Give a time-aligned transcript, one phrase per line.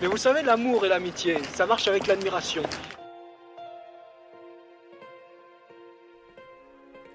[0.00, 2.62] Mais vous savez, l'amour et l'amitié, ça marche avec l'admiration.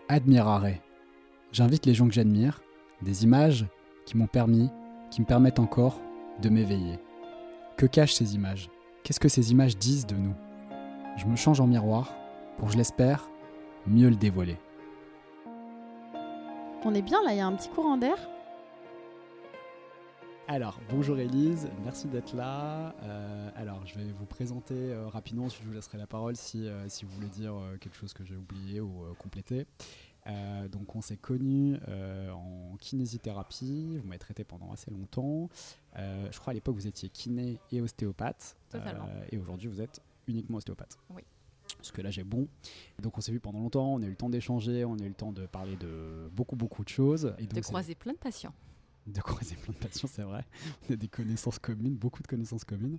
[0.07, 0.75] Admirare.
[1.51, 2.61] J'invite les gens que j'admire,
[3.01, 3.65] des images
[4.05, 4.69] qui m'ont permis,
[5.09, 5.99] qui me permettent encore
[6.41, 6.99] de m'éveiller.
[7.75, 8.69] Que cachent ces images?
[9.03, 10.35] Qu'est-ce que ces images disent de nous?
[11.17, 12.13] Je me change en miroir
[12.59, 13.29] pour, je l'espère,
[13.87, 14.57] mieux le dévoiler.
[16.83, 18.17] On est bien là, il y a un petit courant d'air?
[20.47, 22.93] Alors, bonjour Elise, merci d'être là.
[23.01, 26.87] Euh, alors, je vais vous présenter euh, rapidement, je vous laisserai la parole si, euh,
[26.87, 29.65] si vous voulez dire quelque chose que j'ai oublié ou compléter.
[30.71, 31.77] donc, on s'est connus
[32.31, 35.49] en kinésithérapie, vous m'avez traité pendant assez longtemps.
[35.95, 38.55] je crois à l'époque vous étiez kiné et ostéopathe.
[38.69, 39.09] Totalement.
[39.31, 40.99] et aujourd'hui, vous êtes uniquement ostéopathe.
[41.09, 41.23] Oui.
[41.77, 42.47] Parce que là, j'ai bon.
[43.01, 45.07] Donc, on s'est vu pendant longtemps, on a eu le temps d'échanger, on a eu
[45.07, 47.33] le temps de parler de beaucoup, beaucoup de choses.
[47.39, 48.53] Et de croiser plein de patients
[49.07, 50.45] de croiser plein de patients, c'est vrai.
[50.89, 52.97] On a des connaissances communes, beaucoup de connaissances communes.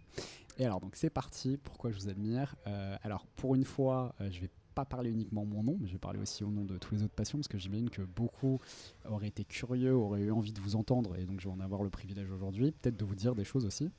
[0.58, 1.58] Et alors, donc c'est parti.
[1.62, 2.54] Pourquoi je vous admire?
[2.66, 5.92] Euh, Alors, pour une fois, euh, je vais pas parler uniquement mon nom, mais je
[5.92, 8.60] vais parler aussi au nom de tous les autres patients, parce que j'imagine que beaucoup
[9.08, 11.82] auraient été curieux, auraient eu envie de vous entendre, et donc je vais en avoir
[11.82, 13.90] le privilège aujourd'hui, peut-être de vous dire des choses aussi.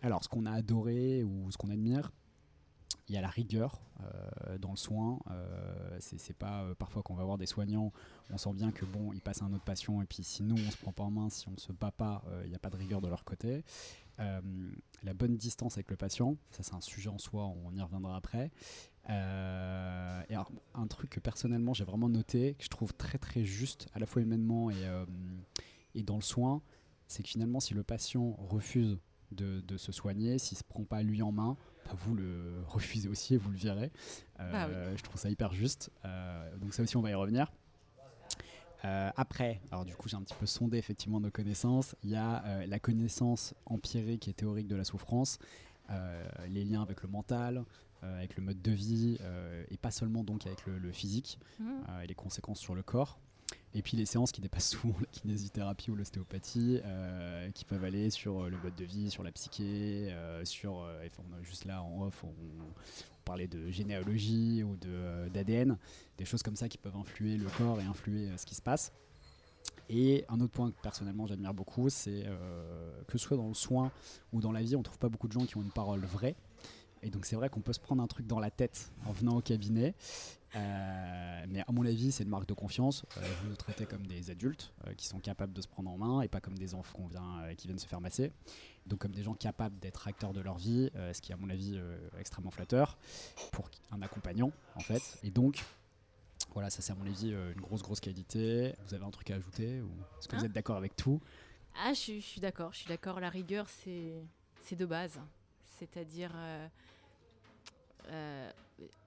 [0.00, 2.12] Alors, ce qu'on a adoré ou ce qu'on admire,
[3.08, 5.20] il y a la rigueur euh, dans le soin.
[5.30, 7.92] Euh, c'est pas euh, parfois qu'on va voir des soignants,
[8.30, 10.56] on sent bien que bon, ils passent à un autre patient et puis si nous
[10.56, 12.70] on se prend pas en main, si on se bat pas, il n'y a pas
[12.70, 13.64] de rigueur de leur côté.
[14.18, 18.16] la bonne distance avec le patient, ça c'est un sujet en soi, on y reviendra
[18.16, 18.50] après.
[19.08, 20.34] et
[20.74, 24.06] un truc que personnellement j'ai vraiment noté, que je trouve très très juste, à la
[24.06, 24.88] fois humainement et,
[25.94, 26.62] et dans le soin,
[27.08, 28.98] c'est que finalement si le patient refuse
[29.32, 31.56] de, se soigner, s'il se prend pas lui en main,
[31.90, 33.90] vous le refusez aussi et vous le virez.
[34.40, 35.90] Euh, bah je trouve ça hyper juste.
[36.04, 37.52] Euh, donc ça aussi, on va y revenir.
[38.84, 41.94] Euh, après, alors du coup, j'ai un petit peu sondé effectivement nos connaissances.
[42.02, 45.38] Il y a la connaissance empirique et théorique de la souffrance,
[46.48, 47.64] les liens avec le mental,
[48.02, 49.18] avec le mode de vie,
[49.70, 51.64] et pas seulement donc avec le, physique mmh.
[52.02, 53.18] et les conséquences sur le corps.
[53.74, 58.10] Et puis les séances qui dépassent souvent la kinésithérapie ou l'ostéopathie, euh, qui peuvent aller
[58.10, 62.06] sur euh, le mode de vie, sur la psyché, euh, sur, a juste là en
[62.06, 62.32] off, on,
[63.24, 64.76] parlait de généalogie ou
[65.32, 65.78] d'ADN,
[66.18, 68.92] des choses comme ça qui peuvent influer le corps et influer ce qui se passe.
[69.88, 72.26] Et un autre point que personnellement j'admire beaucoup, c'est
[73.06, 73.92] que ce soit dans le soin
[74.32, 76.34] ou dans la vie, on trouve pas beaucoup de gens qui ont une parole vraie.
[77.02, 79.36] Et donc c'est vrai qu'on peut se prendre un truc dans la tête en venant
[79.36, 79.94] au cabinet.
[80.54, 83.04] Euh, mais à mon avis, c'est une marque de confiance.
[83.16, 85.96] Euh, vous nous traitez comme des adultes euh, qui sont capables de se prendre en
[85.96, 88.32] main et pas comme des enfants vient, qui viennent se faire masser.
[88.86, 91.48] Donc comme des gens capables d'être acteurs de leur vie, ce qui est à mon
[91.48, 91.80] avis
[92.18, 92.98] extrêmement flatteur
[93.52, 95.18] pour un accompagnant en fait.
[95.22, 95.64] Et donc
[96.52, 98.74] voilà, ça c'est à mon avis une grosse grosse qualité.
[98.86, 101.20] Vous avez un truc à ajouter ou est-ce que vous hein êtes d'accord avec tout?
[101.76, 103.20] Ah, je, je suis d'accord, je suis d'accord.
[103.20, 105.20] La rigueur, c'est de base.
[105.78, 106.32] C'est-à-dire
[108.08, 108.50] euh,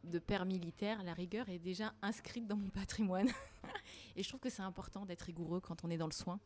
[0.03, 3.29] de père militaire, la rigueur est déjà inscrite dans mon patrimoine.
[4.15, 6.39] et je trouve que c'est important d'être rigoureux quand on est dans le soin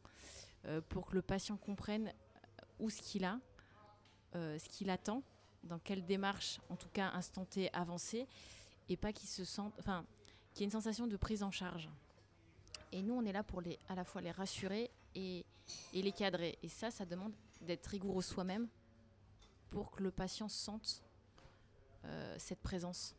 [0.65, 2.13] euh, pour que le patient comprenne
[2.79, 3.39] où ce qu'il a,
[4.35, 5.23] euh, ce qu'il attend,
[5.63, 8.27] dans quelle démarche, en tout cas instantée, avancée,
[8.87, 10.05] et pas qu'il se sente, enfin,
[10.53, 11.89] qu'il y ait une sensation de prise en charge.
[12.91, 15.45] Et nous, on est là pour les, à la fois les rassurer et,
[15.93, 16.57] et les cadrer.
[16.63, 18.67] Et ça, ça demande d'être rigoureux soi-même
[19.69, 21.08] pour que le patient sente euh,
[22.37, 23.15] cette présence.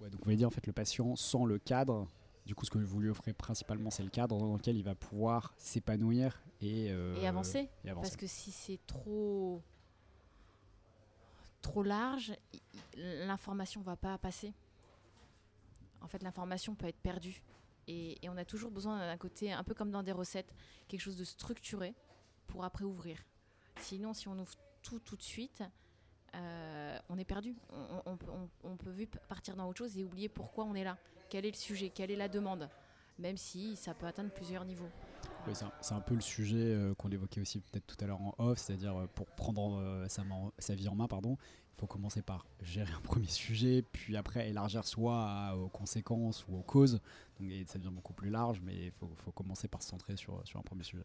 [0.00, 2.06] Ouais, donc vous voulez dire en fait le patient sans le cadre,
[2.46, 4.94] du coup ce que vous lui offrez principalement c'est le cadre dans lequel il va
[4.94, 7.68] pouvoir s'épanouir et, euh, et, avancer.
[7.84, 9.62] Parce que si c'est trop
[11.62, 12.34] trop large,
[12.96, 14.54] l'information va pas passer.
[16.00, 17.42] En fait, l'information peut être perdue.
[17.88, 20.54] Et, et, on a toujours besoin d'un côté, un peu comme dans des recettes,
[20.86, 21.94] quelque chose de structuré
[22.46, 23.18] pour après ouvrir.
[23.80, 25.62] Sinon, si on ouvre tout tout de suite,
[26.38, 27.54] euh, on est perdu.
[28.06, 30.96] On, peut vite partir dans autre chose et oublier pourquoi on est là.
[31.28, 31.90] Quel est le sujet?
[31.90, 32.68] Quelle est la demande?
[33.18, 34.88] Même si ça peut atteindre plusieurs niveaux.
[35.52, 38.58] c'est un, peu le sujet euh, qu'on évoquait aussi peut-être tout à l'heure en off,
[38.58, 41.36] c'est-à-dire euh, pour prendre sa, vie en main, pardon,
[41.76, 46.56] il faut commencer par gérer un premier sujet, puis après élargir soit aux conséquences ou
[46.56, 47.00] aux causes.
[47.40, 50.60] Donc ça devient beaucoup plus large, mais il faut, commencer par se centrer sur, sur
[50.60, 51.04] un premier sujet.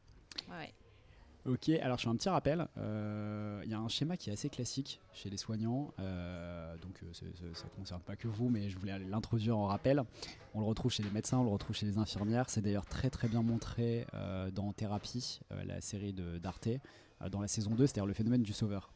[0.50, 0.74] Ouais.
[1.45, 2.68] Ok, alors je fais un petit rappel.
[2.78, 7.04] Euh, il y a un schéma qui est assez classique chez les soignants, euh, donc
[7.04, 10.04] euh, ça ne concerne pas que vous, mais je voulais l'introduire en rappel.
[10.54, 12.50] On le retrouve chez les médecins, on le retrouve chez les infirmières.
[12.50, 14.07] C'est d'ailleurs très très bien montré
[14.54, 16.69] dans Thérapie, la série d'Arte,
[17.30, 18.94] dans la saison 2, c'est-à-dire le phénomène du sauveur.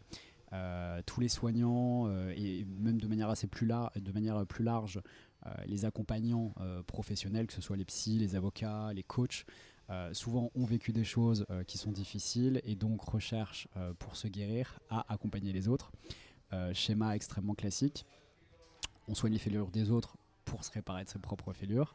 [1.05, 5.01] tous les soignants, et même de manière assez plus, de manière plus large,
[5.65, 6.53] les accompagnants
[6.85, 9.45] professionnels, que ce soit les psys, les avocats, les coachs,
[9.89, 14.17] euh, souvent ont vécu des choses euh, qui sont difficiles et donc recherchent euh, pour
[14.17, 15.91] se guérir à accompagner les autres.
[16.71, 18.05] Schéma extrêmement classique.
[19.09, 21.93] On soigne les fêlures des autres pour se réparer de ses propres fêlures.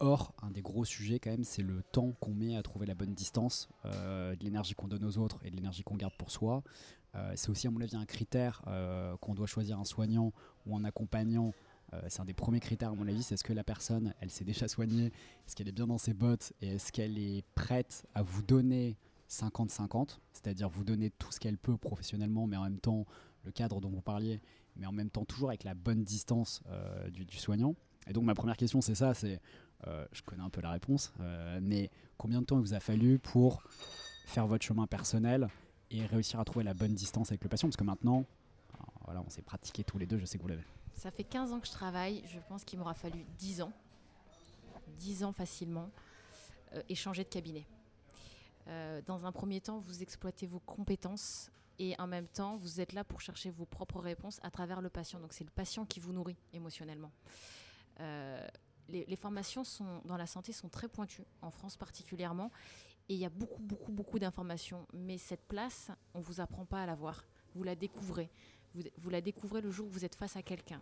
[0.00, 2.94] Or, un des gros sujets quand même, c'est le temps qu'on met à trouver la
[2.94, 6.62] bonne distance de l'énergie qu'on donne aux autres et de l'énergie qu'on garde pour soi.
[7.34, 8.62] C'est aussi à mon avis un critère
[9.20, 10.32] qu'on doit choisir un soignant
[10.64, 11.52] ou un accompagnant.
[11.94, 14.30] Euh, c'est un des premiers critères à mon avis, c'est est-ce que la personne, elle
[14.30, 15.06] s'est déjà soignée,
[15.46, 18.96] est-ce qu'elle est bien dans ses bottes et est-ce qu'elle est prête à vous donner
[19.30, 23.06] 50-50, c'est-à-dire vous donner tout ce qu'elle peut professionnellement, mais en même temps
[23.44, 24.40] le cadre dont vous parliez,
[24.76, 27.74] mais en même temps toujours avec la bonne distance euh, du, soignant.
[28.06, 29.40] Et donc ma première question c'est ça, c'est,
[29.86, 31.12] euh, je connais un peu la réponse,
[31.62, 33.62] mais combien de temps il vous a fallu pour
[34.26, 35.48] faire votre chemin personnel
[35.90, 37.68] et réussir à trouver la bonne distance avec le patient?
[37.68, 38.26] Parce que maintenant,
[39.04, 40.64] voilà, on s'est pratiqué tous les deux, je sais que vous l'avez.
[40.98, 42.22] Ça fait 15 ans que je travaille.
[42.26, 43.72] Je pense qu'il m'aura fallu 10 ans.
[44.98, 45.90] 10 ans facilement.
[46.74, 47.66] euh, et changer de cabinet.
[48.66, 52.92] Euh, dans un premier temps, vous exploitez vos compétences et en même temps, vous êtes
[52.92, 55.20] là pour chercher vos propres réponses à travers le patient.
[55.20, 57.12] Donc c'est le patient qui vous nourrit émotionnellement.
[58.00, 58.46] Euh,
[58.88, 59.62] les, formations
[60.04, 62.50] dans la santé sont très pointues, en France particulièrement,
[63.08, 64.86] et il y a beaucoup, beaucoup, beaucoup d'informations.
[64.92, 67.24] Mais cette place, on ne vous apprend pas à la voir.
[67.54, 68.30] Vous la découvrez.
[68.74, 70.80] Vous, la découvrez le jour où vous êtes face à quelqu'un.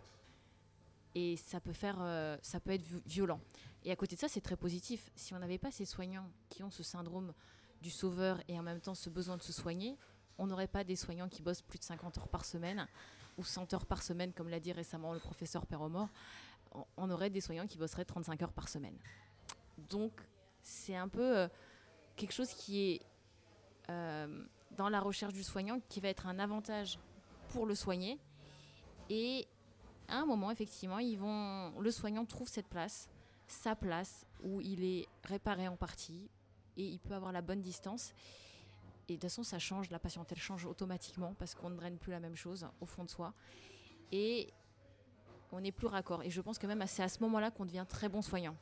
[1.15, 3.41] Et ça peut, faire, euh, ça peut être vi- violent.
[3.85, 5.11] Et à côté de ça, c'est très positif.
[5.15, 7.33] Si on n'avait pas ces soignants qui ont ce syndrome
[7.81, 9.97] du sauveur et en même temps ce besoin de se soigner,
[10.39, 12.87] on n'aurait pas des soignants qui bossent plus de 50 heures par semaine
[13.39, 16.09] ou 100 heures par semaine, comme l'a dit récemment le professeur Perromort.
[16.73, 18.99] On- On aurait des soignants qui bosseraient 35 heures par semaine.
[19.89, 20.13] Donc,
[20.63, 21.49] c'est un peu euh,
[22.17, 23.03] quelque chose qui est
[23.89, 26.99] euh, dans la recherche du soignant qui va être un avantage
[27.49, 28.19] pour le soigner.
[29.09, 29.47] Et
[30.09, 33.09] à un moment, effectivement, ils le soignant trouve cette place,
[33.47, 36.29] sa place, où il est réparé en partie
[36.77, 38.13] et il peut avoir la bonne distance.
[39.09, 42.11] Et de toute façon, ça change, la patientèle change automatiquement parce qu'on ne draine plus
[42.11, 43.33] la même chose au fond de soi.
[44.13, 44.53] Et
[45.53, 46.23] on n'est plus raccord.
[46.23, 48.57] Et je pense que même c'est à ce moment-là qu'on devient très bon soignant.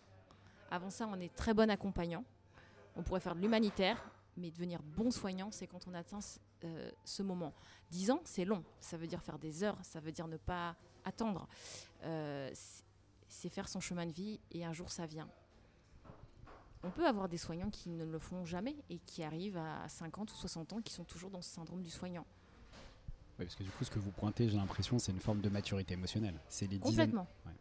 [0.70, 2.25] Avant ça, on est très bon accompagnant.
[2.96, 4.02] On pourrait faire de l'humanitaire,
[4.36, 6.20] mais devenir bon soignant, c'est quand on atteint
[6.64, 7.52] euh, ce moment.
[7.90, 8.62] 10 ans, c'est long.
[8.80, 11.46] Ça veut dire faire des heures, ça veut dire ne pas attendre.
[12.04, 15.28] Euh, c'est- faire son chemin de vie et un jour ça vient.
[16.82, 20.30] On peut avoir des soignants qui ne le font jamais et qui arrivent à 50
[20.32, 22.26] ou 60 ans qui sont toujours dans ce syndrome du soignant.
[23.38, 25.48] Oui, parce que du coup, ce que vous pointez, j'ai l'impression, c'est une forme de
[25.48, 26.38] maturité émotionnelle.
[26.48, 26.90] C'est les dizaines.
[27.10, 27.26] Complètement.
[27.46, 27.52] Ouais.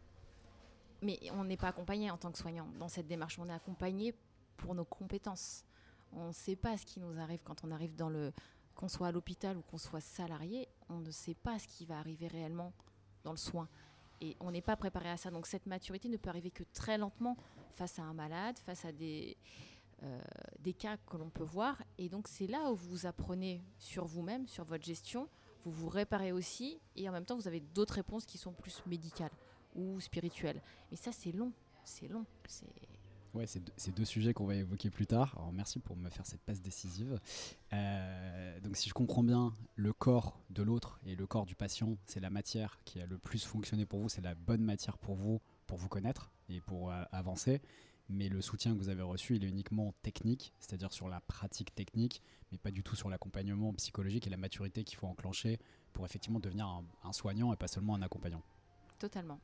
[1.02, 3.38] Mais on n'est pas accompagné en tant que soignant dans cette démarche.
[3.38, 4.14] On est accompagné
[4.56, 5.64] pour nos compétences.
[6.12, 8.32] On ne sait pas ce qui nous arrive quand on arrive dans le.
[8.74, 11.98] Qu'on soit à l'hôpital ou qu'on soit salarié, on ne sait pas ce qui va
[11.98, 12.72] arriver réellement
[13.22, 13.68] dans le soin.
[14.20, 15.30] Et on n'est pas préparé à ça.
[15.30, 17.36] Donc cette maturité ne peut arriver que très lentement
[17.70, 19.36] face à un malade, face à des,
[20.02, 20.20] euh,
[20.78, 21.82] cas que l'on peut voir.
[21.98, 25.28] Et donc c'est là où vous apprenez sur vous-même, sur votre gestion.
[25.64, 26.78] Vous vous réparez aussi.
[26.96, 29.32] Et en même temps, vous avez d'autres réponses qui sont plus médicales
[29.74, 30.60] ou spirituelles.
[30.90, 31.52] Mais ça, c'est long.
[31.84, 32.24] C'est long.
[32.46, 32.66] C'est
[33.34, 35.34] Ouais, c'est deux, deux sujets qu'on va évoquer plus tard.
[35.36, 37.18] Alors merci pour me faire cette passe décisive.
[37.72, 41.98] Euh, donc si je comprends bien, le corps de l'autre et le corps du patient,
[42.06, 45.16] c'est la matière qui a le plus fonctionné pour vous, c'est la bonne matière pour
[45.16, 47.60] vous, pour vous connaître et pour euh, avancer.
[48.08, 51.74] Mais le soutien que vous avez reçu, il est uniquement technique, c'est-à-dire sur la pratique
[51.74, 52.22] technique,
[52.52, 55.58] mais pas du tout sur l'accompagnement psychologique et la maturité qu'il faut enclencher
[55.92, 56.68] pour effectivement devenir
[57.02, 58.42] un soignant et pas seulement un accompagnant.
[58.98, 59.40] totalement.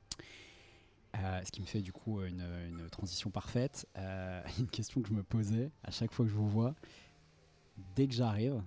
[1.17, 3.87] Euh, ce qui me fait du coup une, une transition parfaite.
[3.99, 6.75] Euh, une question que je me posais à chaque fois que je vous vois.
[7.97, 8.63] Dès que j'arrive,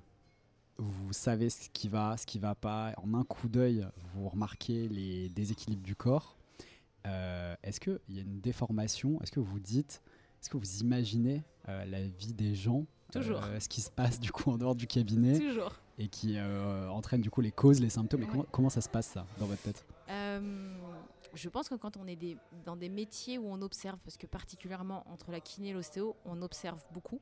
[0.78, 2.94] vous savez ce qui va, ce qui va pas.
[2.98, 6.36] En un coup d'œil, vous remarquez les déséquilibres du corps.
[7.06, 9.22] Euh, est-ce qu'il y a une déformation?
[9.22, 10.02] Est-ce que vous dites,
[10.42, 13.42] est-ce que vous imaginez la vie des gens Toujours.
[13.60, 15.80] ce qui se passe du coup en dehors du cabinet Toujours.
[16.00, 18.22] et qui entraîne du coup les causes, les symptômes?
[18.24, 18.32] Et Ouais.
[18.32, 19.86] comment, comment ça se passe ça dans votre tête?
[21.34, 25.04] Je pense que quand on est dans des métiers où on observe, parce que particulièrement
[25.12, 27.20] entre la kiné et l'ostéo, on observe beaucoup,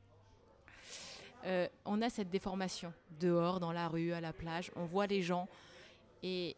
[1.44, 5.22] euh, on a cette déformation dehors, dans la rue, à la plage, on voit les
[5.22, 5.48] gens.
[6.22, 6.56] Et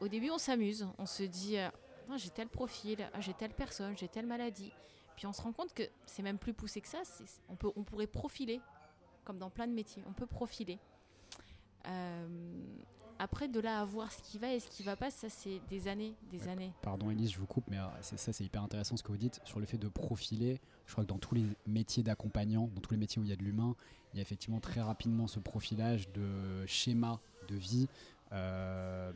[0.00, 1.68] au début, on s'amuse, on se dit euh,
[2.10, 4.72] Ah, j'ai tel profil, ah, j'ai telle personne, j'ai telle maladie.
[5.16, 7.02] Puis on se rend compte que c'est même plus poussé que ça,
[7.48, 8.60] on, peut, on pourrait profiler,
[9.24, 10.78] comme dans plein de métiers, on peut profiler.
[11.86, 12.26] Euh,
[13.18, 15.60] après, de là à voir ce qui va et ce qui va pas, ça c'est
[15.68, 16.48] des années, des Ouais.
[16.50, 16.72] années.
[16.82, 19.40] Pardon Elise, je vous coupe, mais euh, ça c'est hyper intéressant ce que vous dites
[19.44, 20.60] sur le fait de profiler.
[20.86, 23.32] Je crois que dans tous les métiers d'accompagnant, dans tous les métiers où il y
[23.32, 23.74] a de l'humain,
[24.12, 27.88] il y a effectivement très rapidement ce profilage de schéma de vie
[28.32, 29.12] euh,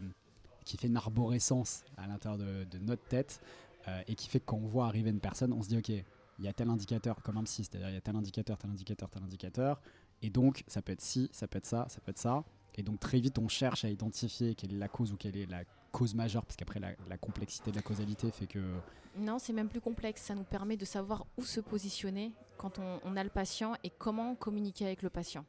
[0.64, 3.40] qui fait une arborescence à l'intérieur de, de notre tête
[3.88, 5.88] euh, et qui fait que quand on voit arriver une personne, on se dit ok,
[5.88, 8.70] il y a tel indicateur, comme un psy, c'est-à-dire il y a tel indicateur, tel
[8.70, 9.80] indicateur, tel indicateur,
[10.22, 12.44] et donc ça peut être ci, ça peut être ça, ça peut être ça,
[12.74, 15.46] et donc très vite on cherche à identifier quelle est la cause ou quelle est
[15.46, 18.74] la cause majeure, parce qu'après la, complexité de la causalité fait que
[19.16, 20.22] Non, c'est même plus complexe.
[20.22, 24.34] Ça nous permet de savoir où se positionner quand on, a le patient et comment
[24.34, 25.44] communiquer avec le patient.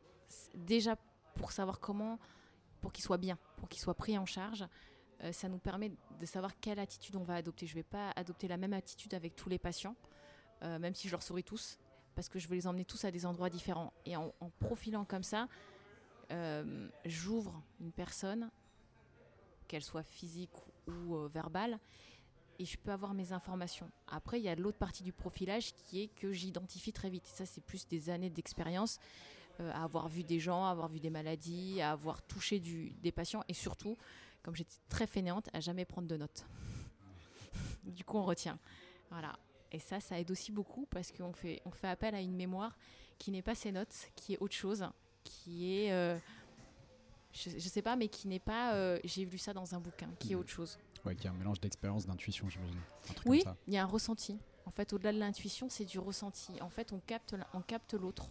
[0.53, 0.97] Déjà,
[1.35, 2.19] pour savoir comment,
[2.81, 4.67] pour qu'il soit bien, pour qu'il soit pris en charge,
[5.21, 7.65] euh, ça nous permet de savoir quelle attitude on va adopter.
[7.65, 9.95] Je ne vais pas adopter la même attitude avec tous les patients,
[10.63, 11.79] euh, même si je leur souris tous,
[12.15, 13.93] parce que je veux les emmener tous à des endroits différents.
[14.05, 15.47] Et en profilant comme ça,
[16.33, 18.49] euh, j'ouvre une personne,
[19.67, 20.51] qu'elle soit physique
[20.87, 21.79] ou euh, verbale,
[22.59, 23.89] et je peux avoir mes informations.
[24.07, 27.25] Après, il y a l'autre partie du profilage qui est que j'identifie très vite.
[27.27, 28.99] Et ça, c'est plus des années d'expérience,
[29.59, 33.97] euh, avoir vu des gens, avoir vu des maladies, avoir touché des patients, et surtout,
[34.41, 36.45] comme j'étais très fainéante, à jamais prendre de notes.
[37.83, 38.59] du coup, on retient.
[39.11, 39.37] Voilà.
[39.71, 42.77] Et ça, ça aide aussi beaucoup parce qu'on fait, fait appel à une mémoire
[43.17, 44.87] qui n'est pas ces notes, qui est autre chose,
[45.23, 46.17] qui est, euh,
[47.33, 50.09] je, je sais pas, mais qui n'est pas, euh, j'ai lu ça dans un bouquin,
[50.19, 50.41] qui est Mhm.
[50.41, 50.77] autre chose.
[51.05, 52.79] ouais, qu'il y a un mélange d'expérience, d'intuition, j'imagine.
[53.25, 54.37] Oui, il y a un ressenti.
[54.65, 56.53] En fait, au-delà de l'intuition, c'est du ressenti.
[56.61, 58.29] En fait, on capte, on capte l'autre.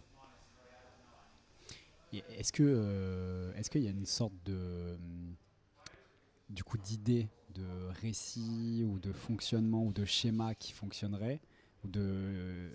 [2.11, 4.97] Est-ce que euh, est-ce qu'il y a une sorte de
[6.49, 7.65] du coup d'idée de
[8.01, 11.39] récit ou de fonctionnement ou de schéma qui fonctionnerait
[11.83, 12.69] ou de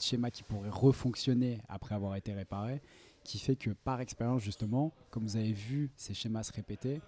[0.00, 2.80] schéma qui pourrait refonctionner après avoir été réparé
[3.24, 7.00] qui fait que par expérience justement comme vous avez vu ces schémas se répéter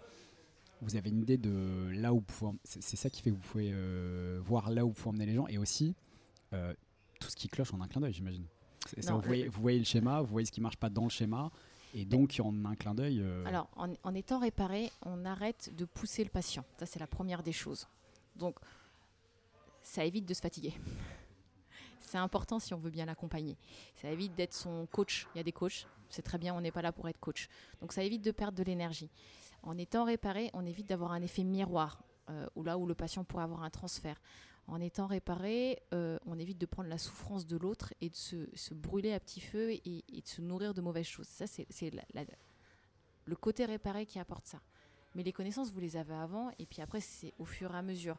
[0.80, 3.40] vous avez une idée de là où vous pouvez c'est ça qui fait que vous
[3.40, 5.94] pouvez euh, voir là où vous pouvez emmener les gens et aussi
[6.52, 6.74] euh,
[7.20, 8.44] tout ce qui cloche en un clin d'œil j'imagine
[9.08, 11.10] Non, vous, voyez, vous voyez le schéma vous voyez ce qui marche pas dans le
[11.10, 11.50] schéma
[11.94, 15.84] et donc en un clin d'œil euh, Alors, en, en étant réparé, on arrête de
[15.84, 16.64] pousser le patient.
[16.76, 17.86] Ça, c'est la première des choses.
[18.34, 18.56] Donc,
[19.80, 20.74] ça évite de se fatiguer.
[22.14, 23.56] C'est important si on veut bien l'accompagner.
[23.96, 25.26] Ça évite d'être son coach.
[25.34, 27.48] Il y a des coachs, c'est très bien, on n'est pas là pour être coach.
[27.80, 29.10] Donc, ça évite de perdre de l'énergie.
[29.64, 33.24] En étant réparé, on évite d'avoir un effet miroir, euh, ou là où le patient
[33.24, 34.22] pourrait avoir un transfert.
[34.68, 38.74] En étant réparé, euh, on évite de prendre la souffrance de l'autre et de se,
[38.74, 41.26] brûler à petit feu et, et de se nourrir de mauvaises choses.
[41.26, 41.90] Ça, c'est
[43.24, 44.60] le côté réparé qui apporte ça.
[45.16, 47.82] Mais les connaissances, vous les avez avant, et puis après, c'est au fur et à
[47.82, 48.18] mesure.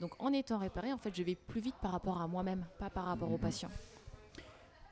[0.00, 2.88] Donc, en étant réparé, en fait, je vais plus vite par rapport à moi-même, pas
[2.90, 3.40] par rapport au Mhm.
[3.40, 3.70] patient.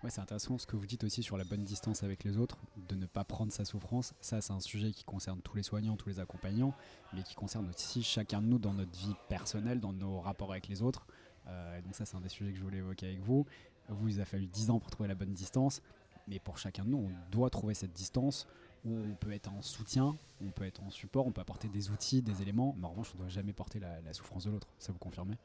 [0.05, 2.57] Ouais, c'est intéressant ce que vous dites aussi sur la bonne distance avec les autres,
[2.77, 4.15] de ne pas prendre sa souffrance.
[4.21, 6.73] Ça, c'est un sujet qui concerne tous les soignants, tous les accompagnants,
[7.13, 10.69] mais qui concerne aussi chacun de nous dans notre vie personnelle, dans nos rapports avec
[10.69, 11.07] les autres.
[11.49, 13.45] Euh, donc ça, c'est un des sujets que je voulais évoquer avec vous.
[13.89, 15.83] Vous, il a fallu 10 ans pour trouver la bonne distance,
[16.29, 18.47] mais pour chacun de nous, on doit trouver cette distance
[18.85, 21.91] où on peut être en soutien, on peut être en support, on peut apporter des
[21.91, 24.69] outils, des éléments, mais en revanche, on ne doit jamais porter la, souffrance de l'autre.
[24.79, 25.37] Ça vous confirmez?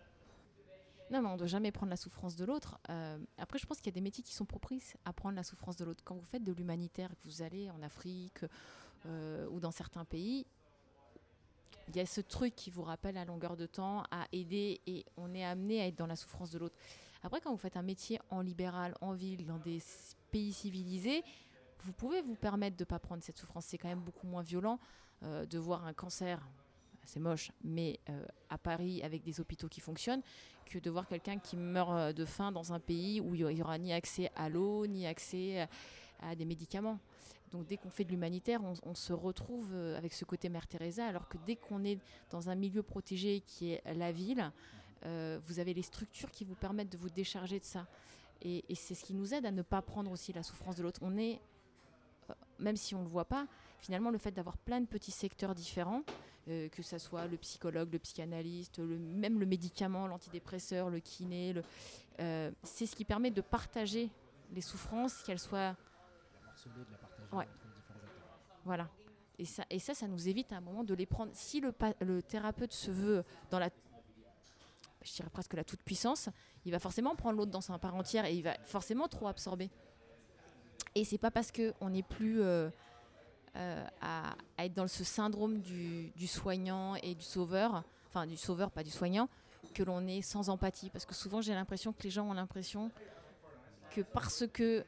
[1.12, 2.80] Non, mais on ne doit jamais prendre la souffrance de l'autre.
[2.90, 5.44] Euh, après, je pense qu'il y a des métiers qui sont propices à prendre la
[5.44, 6.04] souffrance de l'autre.
[6.04, 8.46] Quand vous faites de l'humanitaire, que vous allez en Afrique
[9.06, 10.46] euh, ou dans certains pays,
[11.90, 15.06] il y a ce truc qui vous rappelle à longueur de temps à aider et
[15.18, 16.76] on est amené à être dans la souffrance de l'autre.
[17.24, 19.82] Après, quand vous faites un métier en libéral, en ville, dans des
[20.32, 21.24] pays civilisés,
[21.84, 23.66] vous pouvez vous permettre de ne pas prendre cette souffrance.
[23.66, 24.80] C'est quand même beaucoup moins violent
[25.24, 26.46] euh, de voir un cancer,
[27.06, 30.22] c'est moche, mais euh, à Paris avec des hôpitaux qui fonctionnent,
[30.66, 33.62] que de voir quelqu'un qui meurt euh, de faim dans un pays où il n'y
[33.62, 35.68] aura ni accès à l'eau, ni accès
[36.22, 37.00] à, des médicaments.
[37.52, 41.30] Donc dès qu'on fait de l'humanitaire, on, se retrouve avec ce côté Mère Teresa, alors
[41.30, 42.00] que dès qu'on est
[42.32, 44.52] dans un milieu protégé qui est la ville,
[45.04, 47.86] vous avez les structures qui vous permettent de vous décharger de ça.
[48.42, 50.82] Et, et c'est ce qui nous aide à ne pas prendre aussi la souffrance de
[50.82, 51.00] l'autre.
[51.04, 51.40] On est,
[52.64, 53.48] même si on ne le voit pas,
[53.80, 56.02] finalement le fait d'avoir plein de petits secteurs différents,
[56.48, 61.54] euh, que ce soit le psychologue, le psychanalyste, même le médicament, l'antidépresseur, le kiné,
[62.20, 64.10] euh, c'est ce qui permet de partager
[64.52, 65.76] les souffrances, qu'elles soient
[68.66, 68.90] voilà.
[69.40, 71.32] Et ça, ça, ça nous évite à un moment de les prendre.
[71.34, 73.70] Si le, le thérapeute se veut dans la,
[75.02, 76.30] je dirais presque la toute puissance,
[76.66, 79.70] il va forcément prendre l'autre dans sa part entière et il va forcément trop absorber.
[80.96, 82.70] Et c'est pas parce que on n'est plus euh,
[83.56, 88.84] euh, à, être dans ce syndrome du, soignant et du sauveur, enfin du sauveur, pas
[88.84, 89.28] du soignant,
[89.74, 90.90] que l'on est sans empathie.
[90.90, 92.92] Parce que souvent, j'ai l'impression que les gens ont l'impression
[93.92, 94.84] que parce que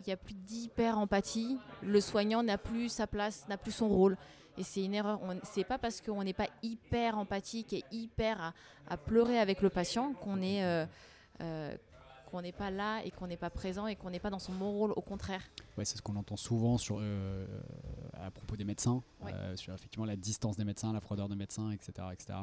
[0.00, 3.88] il n'y a plus d'hyper empathie, le soignant n'a plus sa place, n'a plus son
[3.88, 4.16] rôle.
[4.56, 5.20] Et c'est une erreur.
[5.42, 8.54] C'est pas parce qu'on n'est pas hyper empathique et hyper
[8.88, 11.76] à, pleurer avec le patient qu'on est euh,
[12.30, 14.52] qu'on n'est pas là et qu'on n'est pas présent et qu'on n'est pas dans son
[14.52, 14.92] bon rôle.
[14.92, 15.42] Au contraire.
[15.76, 17.46] Ouais, c'est ce qu'on entend souvent sur, euh,
[18.14, 19.32] à propos des médecins, Ouais.
[19.34, 21.92] euh, sur effectivement la distance des médecins, la froideur des médecins, etc.
[22.12, 22.38] etc.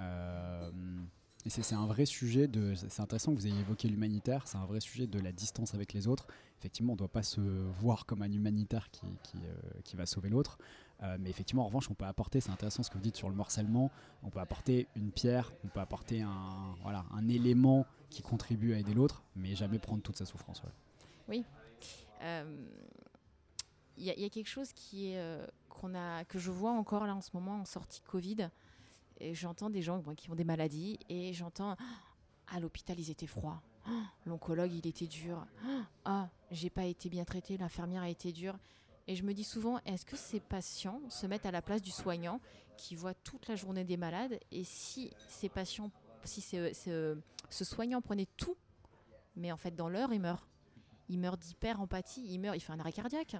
[0.00, 0.70] Euh,
[1.44, 2.74] Et c'est c'est un vrai sujet de.
[2.74, 4.46] C'est intéressant que vous ayez évoqué l'humanitaire.
[4.46, 6.26] C'est un vrai sujet de la distance avec les autres.
[6.58, 10.04] Effectivement, on ne doit pas se voir comme un humanitaire qui, qui, euh, qui va
[10.04, 10.58] sauver l'autre.
[11.04, 12.40] Euh, mais effectivement, en revanche, on peut apporter.
[12.40, 13.92] C'est intéressant ce que vous dites sur le morcellement.
[14.24, 15.52] On peut apporter une pierre.
[15.64, 20.02] On peut apporter un, voilà, un élément qui contribue à aider l'autre, mais jamais prendre
[20.02, 20.62] toute sa souffrance.
[22.22, 22.66] Euh,
[23.96, 25.44] Il y, a- il y a quelque chose qui euh,
[25.94, 28.48] a, que je vois encore là en ce moment en sortie Covid.
[29.20, 33.26] Et j'entends des gens qui ont des maladies et j'entends Ah, à l'hôpital ils étaient
[33.26, 33.60] froids.
[34.24, 35.44] L'oncologue il était dur.
[36.04, 38.56] Ah, j'ai pas été bien traité, l'infirmière a été dure.
[39.08, 41.90] Et je me dis souvent, est-ce que ces patients se mettent à la place du
[41.90, 42.40] soignant
[42.76, 44.38] qui voit toute la journée des malades?
[44.52, 45.90] Et si ces patients,
[46.24, 47.16] si ce,
[47.50, 48.56] soignant prenait tout,
[49.36, 50.46] mais en fait dans l'heure il meurt
[51.08, 53.36] il meurt d'hyper-empathie, il meurt, il fait un arrêt cardiaque,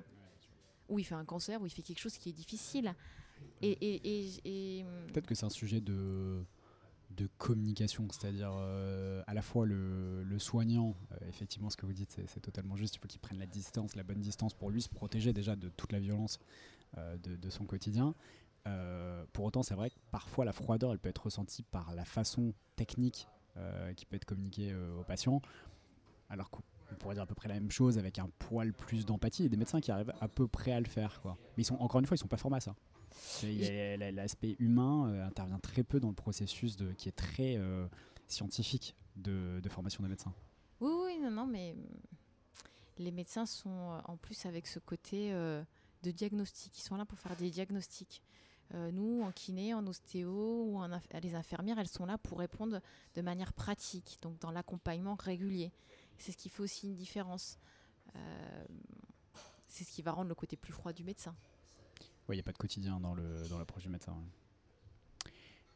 [0.88, 2.94] ou il fait un cancer, ou il fait quelque chose qui est difficile.
[3.61, 6.44] Peut-être que c'est un sujet de,
[7.37, 12.40] communication, c'est-à-dire euh, à la fois le, soignant, euh, effectivement ce que vous dites c'est,
[12.40, 15.32] totalement juste, il faut qu'il prenne la distance, la bonne distance pour lui se protéger
[15.32, 16.38] déjà de toute la violence
[16.97, 18.14] euh, de son quotidien.
[18.66, 22.04] Euh, pour autant c'est vrai que parfois la froideur elle peut être ressentie par la
[22.04, 25.40] façon technique euh, qui peut être communiquée euh, aux patients,
[26.28, 26.62] alors qu'on
[26.98, 29.44] pourrait dire à peu près la même chose avec un poil plus d'empathie.
[29.44, 31.20] A des médecins qui arrivent à peu près à le faire.
[31.20, 31.36] Quoi.
[31.56, 32.74] Mais ils sont, encore une fois, ils sont pas formés à ça.
[33.42, 37.60] L'aspect humain intervient très peu dans le processus qui est très
[38.26, 40.32] scientifique de, formation des médecins.
[40.80, 41.84] Oui, oui, non, non, mais hum,
[42.98, 46.78] les médecins sont en plus avec ce côté de diagnostic.
[46.78, 48.22] Ils sont là pour faire des diagnostics.
[48.75, 50.80] Euh, nous, en kiné, en ostéo ou
[51.22, 52.80] les infirmières, elles sont là pour répondre
[53.14, 55.72] de manière pratique, donc dans l'accompagnement régulier.
[56.18, 57.58] C'est ce qui fait aussi une différence.
[58.14, 58.64] Euh,
[59.68, 61.34] c'est ce qui va rendre le côté plus froid du médecin.
[62.28, 64.14] Ouais, il n'y a pas de quotidien dans le dans l'approche du médecin.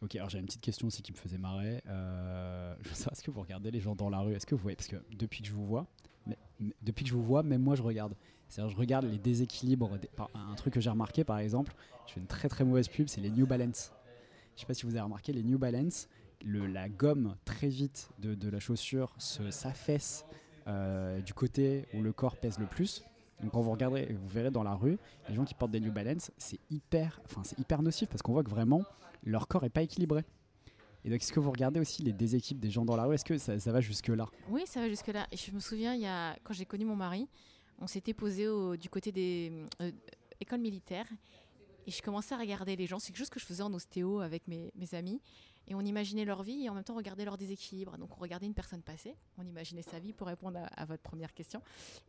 [0.02, 1.80] Ok, alors j'ai une petite question aussi qui me faisait marrer.
[1.86, 4.34] Euh, est-ce que vous regardez les gens dans la rue?
[4.34, 4.76] Est-ce que vous voyez?
[4.76, 5.86] Parce que depuis que je vous vois,
[6.26, 6.38] mais-
[6.82, 8.14] depuis que je vous vois, même moi je regarde.
[8.48, 9.98] C'est-à-dire je regarde les déséquilibres.
[10.34, 11.74] un truc que j'ai remarqué par exemple,
[12.06, 13.92] je fais une très très mauvaise pub, c'est les New Balance.
[14.54, 16.08] Je sais pas si vous avez remarqué, les New Balance,
[16.44, 20.24] la gomme très vite de, la chaussure se s'affaisse
[20.66, 23.02] euh, du côté où le corps pèse le plus.
[23.40, 25.92] Donc quand vous regarderez, vous verrez dans la rue, les gens qui portent des New
[25.92, 28.82] Balance, c'est hyper, enfin c'est hyper nocif parce qu'on voit que vraiment
[29.24, 30.24] leur corps est pas équilibré.
[31.04, 33.14] Et donc est-ce que vous regardez aussi les déséquipes des gens dans la rue?
[33.14, 35.26] Est-ce que ça, va jusque là Oui, ça va jusque-là.
[35.32, 37.28] Je me souviens, il y a, quand j'ai connu mon mari,
[37.78, 38.46] on s'était posé
[38.78, 39.90] du côté des euh,
[40.40, 41.08] écoles militaires.
[41.86, 43.00] Et je commençais à regarder les gens.
[43.00, 45.20] C'est quelque chose que je faisais en ostéo avec mes amis.
[45.68, 47.96] Et on imaginait leur vie et en même temps regarder leur déséquilibre.
[47.98, 51.32] Donc on regardait une personne passer, on imaginait sa vie pour répondre à, votre première
[51.32, 51.62] question.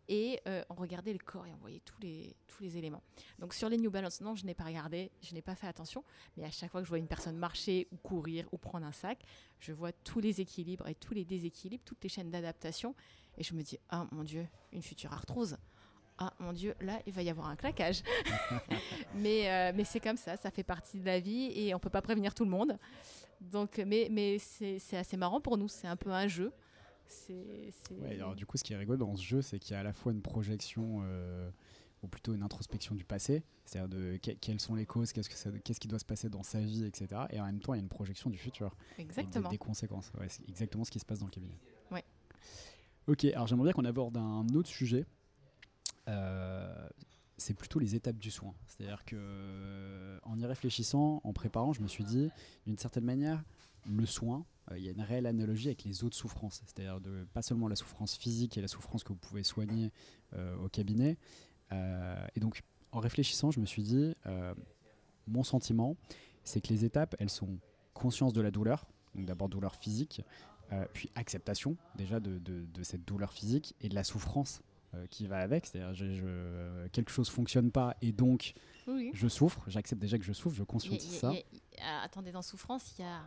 [0.07, 3.03] Et euh, on regardait le corps et on voyait tous les, tous les éléments.
[3.39, 6.03] Donc sur les New Balance, non, je n'ai pas regardé, je n'ai pas fait attention.
[6.37, 8.91] Mais à chaque fois que je vois une personne marcher ou courir ou prendre un
[8.91, 9.23] sac,
[9.59, 12.95] je vois tous les équilibres et tous les déséquilibres, toutes les chaînes d'adaptation.
[13.37, 15.57] Et je me dis, ah mon Dieu, une future arthrose.
[16.17, 18.01] Ah mon Dieu, là, il va y avoir un claquage.
[19.15, 21.89] mais euh, mais c'est comme ça, ça fait partie de la vie et on peut
[21.89, 22.77] pas prévenir tout le monde.
[23.41, 26.51] Donc, mais, mais c'est assez marrant pour nous, c'est un peu un jeu.
[27.05, 29.75] C'est, Ouais, alors du coup, ce qui est rigolo dans ce jeu, c'est qu'il y
[29.75, 31.49] a à la fois une projection, euh,
[32.01, 35.35] ou plutôt une introspection du passé, c'est-à-dire de que- quelles sont les causes, qu'est-ce, que
[35.35, 37.07] ça- qu'est-ce qui doit se passer dans sa vie, etc.
[37.31, 38.75] Et en même temps, il y a une projection du futur.
[38.97, 39.49] des- Exactement.
[39.49, 40.11] Des, conséquences.
[40.19, 41.57] Ouais, c'est exactement ce qui se passe dans le cabinet.
[41.91, 42.03] Ouais.
[43.07, 45.05] Ok, alors j'aimerais bien qu'on aborde un autre sujet.
[46.07, 46.89] Euh,
[47.37, 48.53] c'est plutôt les étapes du soin.
[48.67, 52.29] C'est-à-dire que, euh, en y réfléchissant, en préparant, je me suis dit,
[52.67, 53.43] d'une certaine manière,
[53.85, 56.61] le soin, euh, il y a une réelle analogie avec les autres souffrances.
[56.65, 59.91] C'est-à-dire de, pas seulement la souffrance physique et la souffrance que vous pouvez soigner
[60.59, 61.17] au cabinet.
[61.71, 62.61] Et donc,
[62.91, 64.15] en réfléchissant, je me suis dit,
[65.27, 65.95] mon sentiment,
[66.43, 67.57] c'est que les étapes, elles sont
[67.93, 68.85] conscience de la douleur,
[69.15, 70.21] donc d'abord douleur physique,
[70.93, 74.61] puis acceptation déjà de- de cette douleur physique et de la souffrance
[74.95, 75.65] euh, qui va avec.
[75.65, 78.53] C'est-à-dire je, je- quelque chose fonctionne pas et donc
[78.87, 79.63] Oui, je souffre.
[79.67, 81.31] J'accepte déjà que je souffre, je conscientise ça.
[81.33, 83.21] y a- il y a- attendez, dans souffrance, il y a,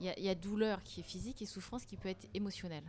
[0.00, 2.28] il y, a, il y a douleur qui est physique et souffrance qui peut être
[2.34, 2.84] émotionnelle.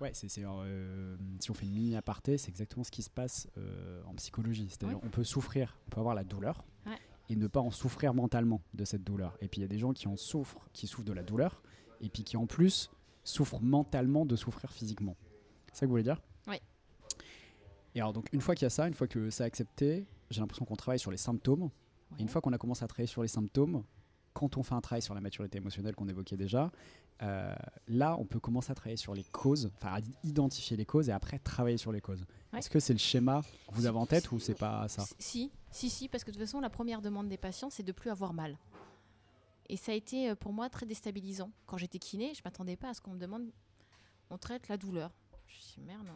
[0.00, 3.10] Ouais, c'est, c'est, euh, si on fait une mini aparté, c'est exactement ce qui se
[3.10, 4.66] passe euh, en psychologie.
[4.70, 5.02] C'est-à-dire Oui.
[5.06, 6.96] on peut souffrir, on peut avoir la douleur Ouais.
[7.28, 9.36] et ne pas en souffrir mentalement de cette douleur.
[9.42, 11.62] Et puis il y a des gens qui en souffrent, qui souffrent de la douleur
[12.00, 12.90] et puis qui en plus
[13.24, 15.16] souffrent mentalement de souffrir physiquement.
[15.72, 16.56] C'est ça que vous voulez dire Oui.
[17.94, 20.06] Et alors donc une fois qu'il y a ça, une fois que ça a accepté,
[20.30, 21.70] j'ai l'impression qu'on travaille sur les symptômes.
[22.18, 23.84] Et une fois qu'on a commencé à travailler sur les symptômes,
[24.32, 26.70] quand on fait un travail sur la maturité émotionnelle qu'on évoquait déjà,
[27.22, 27.54] euh,
[27.88, 31.12] là, on peut commencer à travailler sur les causes, enfin à identifier les causes et
[31.12, 32.24] après travailler sur les causes.
[32.52, 32.58] Ouais.
[32.58, 35.50] Est-ce que c'est le schéma que vous avez en tête ou c'est pas ça Si,
[35.70, 38.10] si, si, parce que de toute façon, la première demande des patients, c'est de plus
[38.10, 38.58] avoir mal.
[39.68, 41.50] Et ça a été euh, pour moi très déstabilisant.
[41.66, 43.50] Quand j'étais kiné, je m'attendais pas à ce qu'on me demande,
[44.30, 45.12] on traite la douleur.
[45.50, 46.06] Je me suis dit, merde,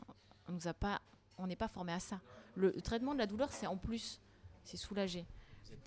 [0.49, 1.01] on nous a pas,
[1.38, 2.20] on n'est pas formé à ça.
[2.55, 4.20] Le traitement de la douleur, c'est en plus,
[4.64, 5.27] c'est soulager.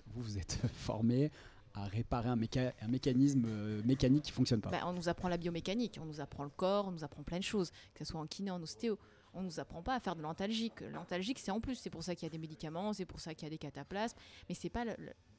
[0.08, 1.32] Vous, vous êtes formé
[1.74, 2.40] à réparer un,
[2.82, 4.70] un mécanisme euh, mécanique qui fonctionne pas.
[4.70, 7.38] Bah, on nous apprend la biomécanique, on nous apprend le corps, on nous apprend plein
[7.38, 8.98] de choses, que ce soit en kiné, en ostéo.
[9.34, 10.82] On nous apprend pas à faire de l'antalgique.
[10.82, 11.76] L'antalgique, c'est en plus.
[11.76, 13.60] C'est pour ça qu'il y a des médicaments, c'est pour ça qu'il y a des
[13.60, 14.18] cataplasmes,
[14.50, 14.84] mais c'est pas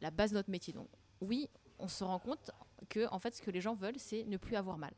[0.01, 0.73] la base de notre métier.
[0.73, 0.89] Donc
[1.21, 2.51] oui, on se rend compte
[2.89, 4.93] que en fait, ce que les gens veulent, c'est ne plus avoir mal.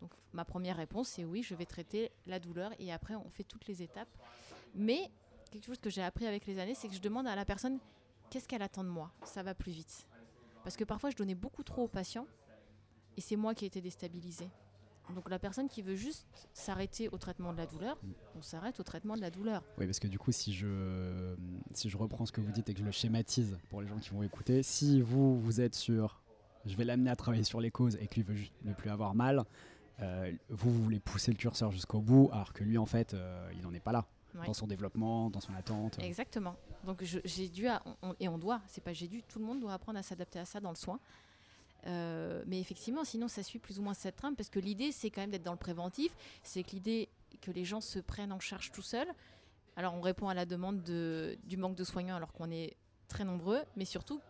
[0.00, 3.44] Donc ma première réponse, c'est oui, je vais traiter la douleur et après on fait
[3.44, 4.08] toutes les étapes.
[4.74, 5.10] Mais
[5.50, 7.78] quelque chose que j'ai appris avec les années, c'est que je demande à la personne
[8.30, 9.12] qu'est-ce qu'elle attend de moi?
[9.24, 10.06] Ça va plus vite.
[10.62, 12.26] Parce que parfois je donnais beaucoup trop aux patients
[13.16, 14.50] et c'est moi qui ai été déstabilisée.
[15.14, 18.00] Donc la personne qui veut juste s'arrêter au traitement de la douleur,
[18.36, 19.62] on s'arrête au traitement de la douleur.
[19.76, 21.36] Oui, parce que du coup, si je,
[21.74, 23.98] si je reprends ce que vous dites et que je le schématise pour les gens
[23.98, 26.22] qui vont écouter, si vous, vous êtes sur,
[26.64, 29.14] je vais l'amener à travailler sur les causes et que lui veut ne plus avoir
[29.14, 29.44] mal,
[29.98, 33.62] vous, vous voulez pousser le curseur jusqu'au bout, alors que lui, en fait, euh, il
[33.62, 34.06] n'en est pas là.
[34.46, 35.96] Dans son développement, dans son attente.
[36.00, 36.56] Exactement.
[36.82, 37.68] Donc j'ai dû,
[38.18, 40.44] et on doit, c'est pas j'ai dû, tout le monde doit apprendre à s'adapter à
[40.44, 40.98] ça dans le soin.
[41.86, 45.10] Euh, mais effectivement, sinon, ça suit plus ou moins cette trame parce que l'idée, c'est
[45.10, 46.12] quand même d'être dans le préventif.
[46.42, 47.08] C'est que l'idée
[47.42, 49.06] que les gens se prennent en charge tout seuls.
[49.76, 52.76] Alors, on répond à la demande de, du manque de soignants alors qu'on est
[53.06, 54.20] très nombreux, mais surtout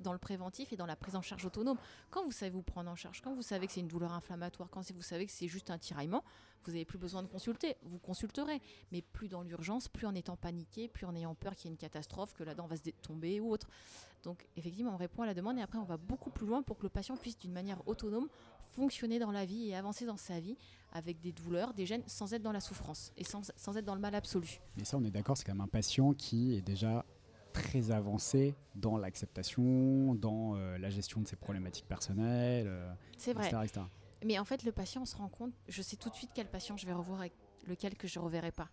[0.00, 1.78] dans le préventif et dans la prise en charge autonome.
[2.10, 4.68] Quand vous savez vous prendre en charge, quand vous savez que c'est une douleur inflammatoire,
[4.70, 6.24] quand vous savez que c'est juste un tiraillement,
[6.64, 7.76] vous n'avez plus besoin de consulter.
[7.82, 8.60] Vous consulterez,
[8.92, 11.72] mais plus dans l'urgence, plus en étant paniqué, plus en ayant peur qu'il y ait
[11.72, 13.68] une catastrophe, que la dent va se tomber ou autre.
[14.22, 16.76] Donc effectivement, on répond à la demande et après on va beaucoup plus loin pour
[16.76, 18.28] que le patient puisse d'une manière autonome
[18.72, 20.56] fonctionner dans la vie et avancer dans sa vie
[20.92, 23.94] avec des douleurs, des gènes, sans être dans la souffrance et sans, sans être dans
[23.94, 24.60] le mal absolu.
[24.76, 27.04] Mais ça, on est d'accord, c'est quand même un patient qui est déjà
[27.52, 33.50] très avancé dans l'acceptation, dans euh, la gestion de ses problématiques personnelles, euh, c'est vrai.
[34.24, 36.48] Mais en fait, le patient, on se rend compte, je sais tout de suite quel
[36.48, 37.32] patient je vais revoir et
[37.66, 38.68] lequel que je ne reverrai pas,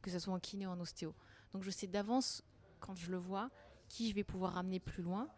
[0.00, 1.14] que ce soit en kiné ou en ostéo.
[1.52, 2.42] Donc je sais d'avance,
[2.80, 3.50] quand je le vois,
[3.88, 5.28] qui je vais pouvoir ramener plus loin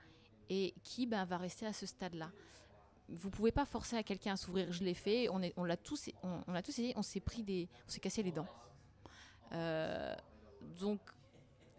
[0.49, 2.31] et qui ben, va rester à ce stade-là.
[3.09, 4.71] Vous pouvez pas forcer à quelqu'un à s'ouvrir.
[4.71, 5.29] Je l'ai fait.
[5.31, 6.93] On, est, on l'a tous, on, on tous essayé.
[6.97, 8.47] On s'est pris des, on s'est cassé les dents.
[9.53, 10.15] Euh,
[10.79, 11.01] donc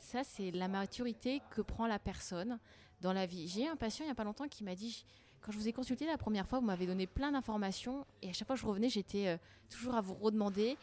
[0.01, 2.59] ça, c'est la maturité que prend la personne
[3.01, 3.47] dans la vie.
[3.47, 5.05] J'ai un patient il n'y a pas longtemps qui m'a dit
[5.41, 8.33] quand je vous ai consulté la première fois, vous m'avez donné plein d'informations et à
[8.33, 9.37] chaque fois que je revenais, j'étais euh,
[9.69, 10.77] toujours à vous redemander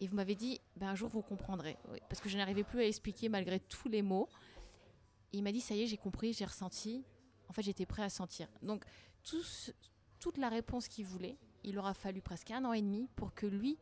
[0.00, 1.76] et vous m'avez dit ben, un jour vous comprendrez.
[2.08, 4.28] parce que je n'arrivais plus à expliquer malgré tous les mots.
[5.32, 7.04] il m'a dit ça y est, j'ai compris, j'ai ressenti.
[7.48, 8.46] En fait, j'étais prêt à sentir.
[8.62, 8.84] Donc,
[9.22, 13.46] toute la réponse qu'il voulait, il aura fallu presque un an et demi pour que
[13.46, 13.78] lui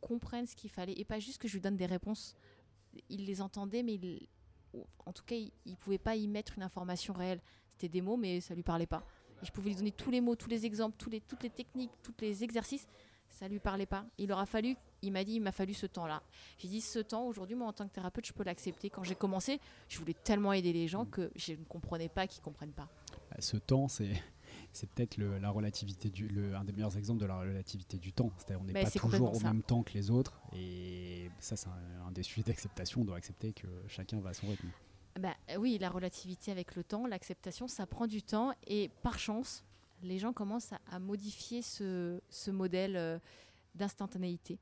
[0.00, 2.34] comprenne ce qu'il fallait et pas juste que je lui donne des réponses
[3.08, 3.98] il les entendait, mais
[5.04, 7.40] en tout cas, il ne pouvait pas y mettre une information réelle.
[7.70, 9.04] C'était des mots, mais ça lui parlait pas.
[9.42, 12.44] Je pouvais lui donner tous les mots, tous les exemples, toutes les techniques, tous les
[12.44, 12.86] exercices.
[13.28, 14.04] Ça lui parlait pas.
[14.18, 16.22] Il aura fallu, il m'a dit, il m'a fallu ce temps-là.
[16.58, 18.90] J'ai dit, ce temps, aujourd'hui, moi, en tant que thérapeute, je peux l'accepter.
[18.90, 22.42] Quand j'ai commencé, je voulais tellement aider les gens que je ne comprenais pas qu'ils
[22.42, 22.88] comprennent pas.
[23.30, 24.22] Bah, ce temps, c'est
[24.72, 28.30] c'est peut-être la relativité du, le, un des meilleurs exemples de la relativité du temps.
[28.36, 31.68] C'est-à-dire on n'est bah, pas toujours au même temps que les autres, et ça c'est
[31.68, 33.02] un, des sujets d'acceptation.
[33.02, 34.68] On doit accepter que chacun va à son rythme.
[35.20, 39.62] Bah, oui, la relativité avec le temps, l'acceptation, ça prend du temps, et par chance,
[40.02, 43.18] les gens commencent à, modifier ce, ce modèle euh,
[43.74, 44.58] d'instantanéité.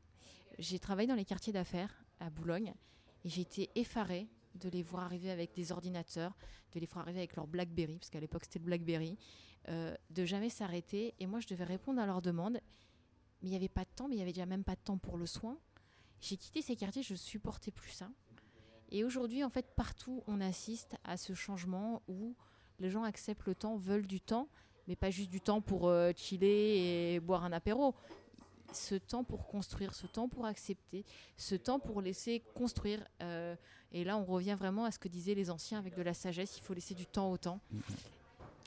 [0.58, 2.74] J'ai travaillé dans les quartiers d'affaires à Boulogne,
[3.24, 6.36] et j'ai été effarée de les voir arriver avec des ordinateurs,
[6.72, 9.16] de les voir arriver avec leur BlackBerry, parce qu'à l'époque c'était le BlackBerry,
[9.68, 11.14] euh, de jamais s'arrêter.
[11.18, 12.60] Et moi, je devais répondre à leurs demandes.
[13.42, 14.80] Mais il n'y avait pas de temps, mais il n'y avait déjà même pas de
[14.80, 15.58] temps pour le soin.
[16.20, 18.08] J'ai quitté ces quartiers, je supportais plus ça.
[18.90, 22.34] Et aujourd'hui, en fait, partout, on assiste à ce changement où
[22.78, 24.48] les gens acceptent le temps, veulent du temps,
[24.88, 27.94] mais pas juste du temps pour euh, chiller et boire un apéro.
[28.72, 31.04] Ce temps pour construire, ce temps pour accepter,
[31.36, 33.06] ce temps pour laisser construire.
[33.22, 33.56] Euh,
[33.92, 36.56] et là, on revient vraiment à ce que disaient les anciens avec de la sagesse,
[36.56, 37.60] il faut laisser du temps au temps.
[37.74, 37.80] Mm-hmm.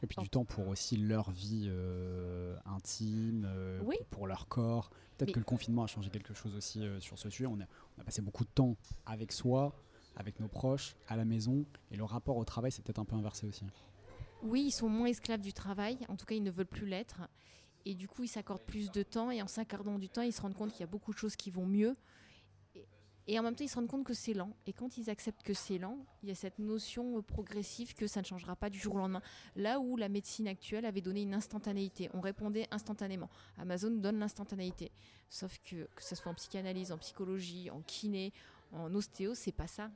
[0.04, 3.82] Et puis du temps pour aussi leur vie euh, intime, euh,
[4.12, 4.90] pour, leur corps.
[5.18, 7.46] Peut-être que le confinement a changé quelque chose aussi euh, sur ce sujet.
[7.46, 7.64] On a,
[7.98, 9.74] on a, passé beaucoup de temps avec soi,
[10.18, 11.66] avec nos proches, à la maison.
[11.90, 13.64] Et le rapport au travail, c'est peut-être un peu inversé aussi.
[14.44, 15.98] Oui, ils sont moins esclaves du travail.
[16.10, 17.22] En tout cas, ils ne veulent plus l'être.
[17.86, 19.32] Et du coup, ils s'accordent plus de temps.
[19.32, 21.38] Et en s'accordant du temps, ils se rendent compte qu'il y a beaucoup de choses
[21.38, 21.96] qui vont mieux.
[23.28, 24.56] Et en même temps, ils se rendent compte que c'est lent.
[24.68, 28.06] Et quand ils acceptent que c'est lent, il y a cette notion euh, progressive que
[28.06, 29.22] ça ne changera pas du jour au lendemain.
[29.56, 33.30] Là où la médecine actuelle avait donné une instantanéité, on répondait instantanément.
[33.58, 34.92] Amazon donne l'instantanéité.
[35.30, 38.34] Sauf que que ce soit en psychanalyse, en psychologie, en kiné,
[38.74, 39.90] en ostéo, c'est pas ça.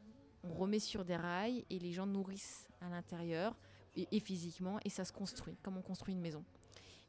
[0.44, 3.58] On remet sur des rails et les gens nourrissent à l'intérieur
[3.96, 6.46] et, et physiquement, et ça se construit, comme on construit une maison.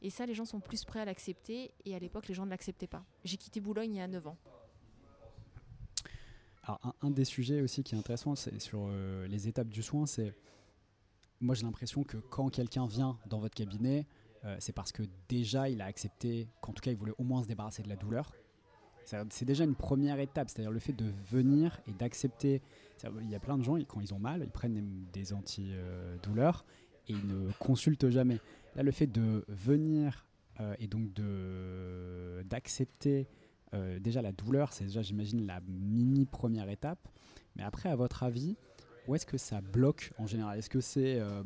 [0.01, 2.51] Et ça, les gens sont plus prêts à l'accepter, et à l'époque, les gens ne
[2.51, 3.05] l'acceptaient pas.
[3.25, 4.37] J'ai quitté Boulogne il y a 9 ans.
[6.69, 10.05] Alors, un, des sujets aussi qui est intéressant, c'est sur euh, les étapes du soin.
[10.05, 10.35] C'est
[11.41, 14.07] moi, j'ai l'impression que quand quelqu'un vient dans votre cabinet,
[14.45, 17.43] euh, c'est parce que déjà, il a accepté qu'en tout cas, il voulait au moins
[17.43, 18.35] se débarrasser de la douleur.
[19.31, 22.61] C'est déjà une première étape, c'est-à-dire le fait de venir et d'accepter.
[23.23, 26.67] Il y a plein de gens, quand ils ont mal, ils prennent des, antidouleurs
[27.07, 28.39] et ils ne consultent jamais.
[28.77, 30.27] Là, le fait de venir
[30.61, 31.09] euh, et donc
[32.45, 33.27] d'accepter
[33.75, 37.09] euh, déjà la douleur, c'est déjà, j'imagine, la mini première étape.
[37.57, 38.57] Mais après, à votre avis,
[39.07, 40.59] où est-ce que ça bloque en général?
[40.59, 41.43] Est-ce que c'est euh,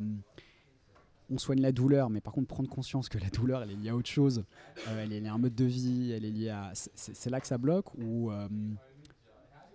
[1.29, 3.89] on soigne la douleur, mais par contre prendre conscience que la douleur, elle est liée
[3.89, 4.43] à autre chose,
[4.87, 6.71] euh, elle est liée à un mode de vie, elle est liée à...
[6.73, 8.31] C'est là que ça bloque ou,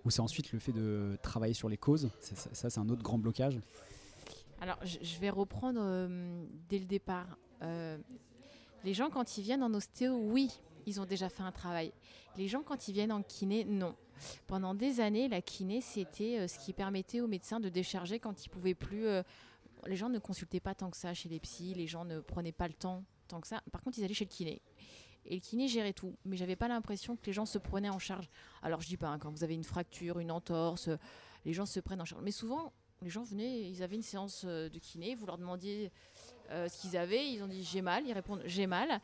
[0.09, 2.09] c'est ensuite le fait de travailler sur les causes?
[2.19, 3.59] Ça, ça, c'est un autre grand blocage.
[4.61, 6.07] Alors, je, vais reprendre
[6.67, 7.37] dès le départ.
[8.83, 10.49] Les gens, quand ils viennent en ostéo, oui,
[10.85, 11.91] ils ont déjà fait un travail.
[12.37, 13.95] Les gens, quand ils viennent en kiné, non.
[14.47, 18.45] Pendant des années, la kiné, c'était euh, ce qui permettait aux médecins de décharger quand
[18.45, 19.07] ils pouvaient plus.
[19.07, 19.23] euh,
[19.85, 22.51] les gens ne consultaient pas tant que ça chez les psys, les gens ne prenaient
[22.51, 23.61] pas le temps tant que ça.
[23.71, 24.61] Par contre, ils allaient chez le kiné.
[25.25, 26.15] Et le kiné gérait tout.
[26.25, 28.29] Mais j'avais pas l'impression que les gens se prenaient en charge.
[28.61, 30.97] Alors, je dis pas, hein, quand vous avez une fracture, une entorse, euh,
[31.45, 32.23] les gens se prennent en charge.
[32.23, 35.89] Mais souvent, les gens venaient, ils avaient une séance de kiné, vous leur demandiez
[36.49, 38.99] ce qu'ils avaient, ils ont dit j'ai mal, ils répondent j'ai mal.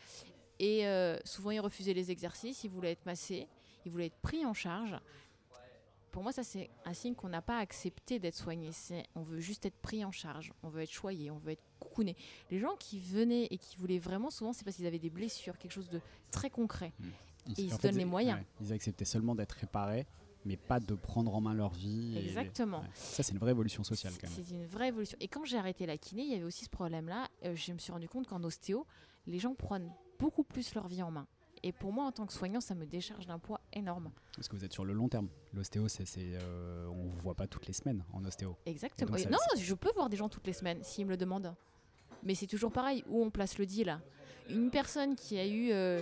[0.59, 3.47] Et euh, souvent, ils refusaient les exercices, ils voulaient être massés,
[3.85, 4.95] ils voulaient être pris en charge.
[6.11, 8.69] Pour moi, ça, c'est un signe qu'on n'a pas accepté d'être soigné.
[9.15, 12.15] On veut juste être pris en charge, on veut être choyé, on veut être coucouné.
[12.49, 15.57] Les gens qui venaient et qui voulaient vraiment, souvent, c'est parce qu'ils avaient des blessures,
[15.57, 15.99] quelque chose de
[16.31, 16.93] très concret.
[17.57, 18.39] Et ils se donnent les moyens.
[18.39, 20.07] ouais, ils acceptaient seulement d'être réparés,
[20.45, 22.15] mais pas de prendre en main leur vie.
[22.17, 22.79] et- Exactement.
[22.79, 22.87] ouais.
[22.93, 24.37] Ça, c'est une vraie évolution sociale quand même.
[24.45, 25.17] C'est une vraie évolution.
[25.19, 27.27] Et quand j'ai arrêté la kiné, il y avait aussi ce problème-là.
[27.43, 28.87] Euh, je me suis rendu compte qu'en ostéo,
[29.27, 31.27] les gens prennent beaucoup plus leur vie en main.
[31.63, 34.11] Et pour moi, en tant que soignant, ça me décharge d'un poids énorme.
[34.35, 35.29] Parce que vous êtes sur le long terme.
[35.53, 38.55] L'ostéo, c'est, euh, on vous voit pas toutes les semaines en ostéo.
[38.65, 39.11] Exactement.
[39.11, 41.17] donc Et ça- non, je peux voir des gens toutes les semaines s'ils me le
[41.17, 41.55] demandent.
[42.23, 43.99] Mais c'est toujours pareil, où on place le deal.
[44.49, 46.01] Une personne qui a eu, euh,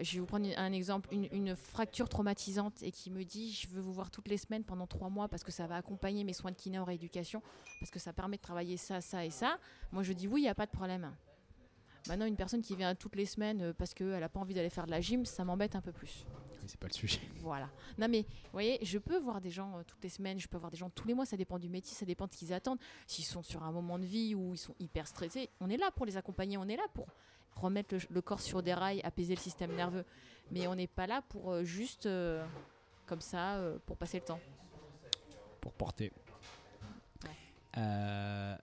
[0.00, 3.68] je vais vous prendre un exemple, une, une fracture traumatisante et qui me dit je
[3.68, 6.34] veux vous voir toutes les semaines pendant trois mois parce que ça va accompagner mes
[6.34, 7.42] soins de kiné en rééducation,
[7.78, 9.58] parce que ça permet de travailler ça, ça et ça.
[9.92, 11.10] Moi je dis oui, il n'y a pas de problème.
[12.08, 14.70] Maintenant, une personne qui vient toutes les semaines euh, parce qu'elle n'a pas envie d'aller
[14.70, 16.24] faire de la gym, ça m'embête un peu plus.
[16.60, 17.20] Oui, c'est pas le sujet.
[17.36, 17.68] Voilà.
[17.98, 20.58] Non mais, vous voyez, je peux voir des gens euh, toutes les semaines, je peux
[20.58, 22.52] voir des gens tous les mois, ça dépend du métier, ça dépend de ce qu'ils
[22.52, 22.78] attendent.
[23.06, 25.90] S'ils sont sur un moment de vie où ils sont hyper stressés, on est là
[25.90, 27.06] pour les accompagner, on est là pour
[27.56, 30.04] remettre le, le corps sur des rails, apaiser le système nerveux.
[30.50, 32.44] Mais on n'est pas là pour euh, juste, euh,
[33.06, 34.40] comme ça, euh, pour passer le temps.
[35.60, 36.10] pour porter.
[37.24, 37.76] Ouais.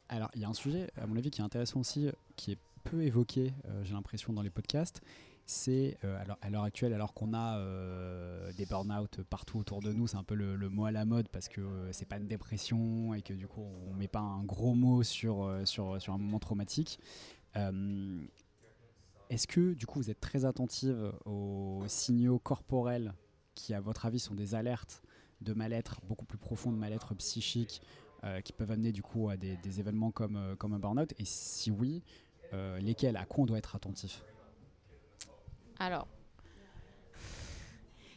[0.10, 2.58] Alors, il y a un sujet, à mon avis, qui est intéressant aussi, qui est
[2.90, 5.02] peu évoqué, euh, j'ai l'impression, dans les podcasts.
[5.46, 10.08] C'est euh, à l'heure actuelle, alors qu'on a euh, des burn-out partout autour de nous,
[10.08, 13.22] c'est un peu le, mot à la mode parce que c'est pas une dépression et
[13.22, 17.00] que du coup on met pas un gros mot sur, sur, sur un moment traumatique.
[17.56, 23.14] Est-ce que du coup vous êtes très attentive aux signaux corporels
[23.56, 25.02] qui, à votre avis, sont des alertes
[25.40, 27.82] de mal-être beaucoup plus profond, mal-être psychique,
[28.44, 31.14] qui peuvent amener du coup à des, événements comme, comme un burn-out?
[31.20, 32.04] Et si oui,
[32.54, 34.24] euh, lesquels À quoi on doit être attentif
[35.80, 36.08] Alors,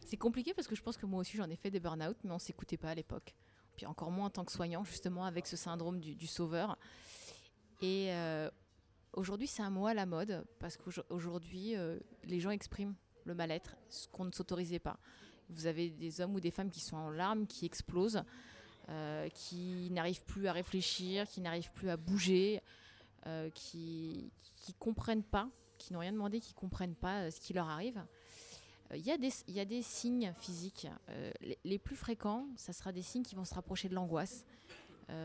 [0.07, 2.33] c'est compliqué parce que je pense que moi aussi j'en ai fait des burn-out, mais
[2.33, 3.35] on s'écoutait pas à l'époque.
[3.77, 6.77] Puis encore moins en tant que soignant, justement, avec ce syndrome du, sauveur.
[7.81, 8.51] Et euh,
[9.12, 13.77] aujourd'hui, c'est un mot à la mode parce qu'aujourd'hui, euh, les gens expriment le mal-être,
[13.88, 14.99] ce qu'on ne s'autorisait pas.
[15.49, 18.23] Vous avez des hommes ou des femmes qui sont en larmes, qui explosent,
[19.35, 22.61] qui n'arrivent plus à réfléchir, qui n'arrivent plus à bouger,
[23.26, 24.30] euh, qui
[24.78, 28.02] comprennent pas, qui n'ont rien demandé, qui comprennent pas euh, ce qui leur arrive.
[28.92, 30.87] Euh, Il y, a des- signes physiques.
[31.64, 34.44] Les, plus fréquents, ça sera des signes qui vont se rapprocher de l'angoisse,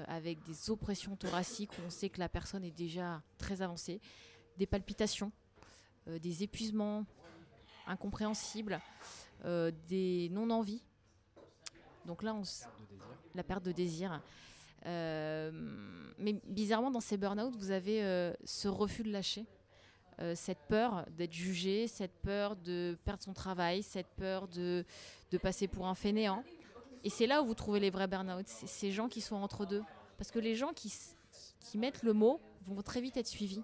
[0.08, 4.01] avec des oppressions thoraciques où on sait que la personne est déjà très avancée,
[4.58, 5.31] des palpitations,
[6.08, 7.05] des épuisements
[7.86, 8.79] incompréhensibles,
[9.88, 10.84] des non-envies.
[12.05, 12.67] Donc là, on, s-
[13.36, 14.21] la perte de désir.
[14.86, 15.52] Euh,
[16.17, 19.45] mais bizarrement, dans ces burn-out, vous avez euh, ce refus de lâcher,
[20.19, 24.86] euh, cette peur d'être jugé, cette peur de perdre son travail, cette peur de,
[25.32, 26.43] de passer pour un fainéant.
[27.04, 29.84] Et c'est là où vous trouvez les vrais burn-out, ces gens qui sont entre deux.
[30.17, 30.93] Parce que les gens qui,
[31.60, 33.62] qui mettent le mot vont très vite être suivis.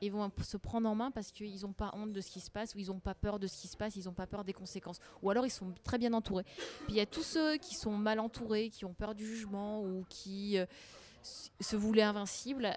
[0.00, 2.50] Et vont se prendre en main parce qu'ils n'ont pas honte de ce qui se
[2.50, 4.44] passe, ou ils n'ont pas peur de ce qui se passe, ils n'ont pas peur
[4.44, 5.00] des conséquences.
[5.22, 6.44] Ou alors ils sont très bien entourés.
[6.44, 9.82] Puis il y a tous ceux qui sont mal entourés, qui ont peur du jugement
[9.82, 10.66] ou qui euh,
[11.60, 12.76] se voulaient invincibles.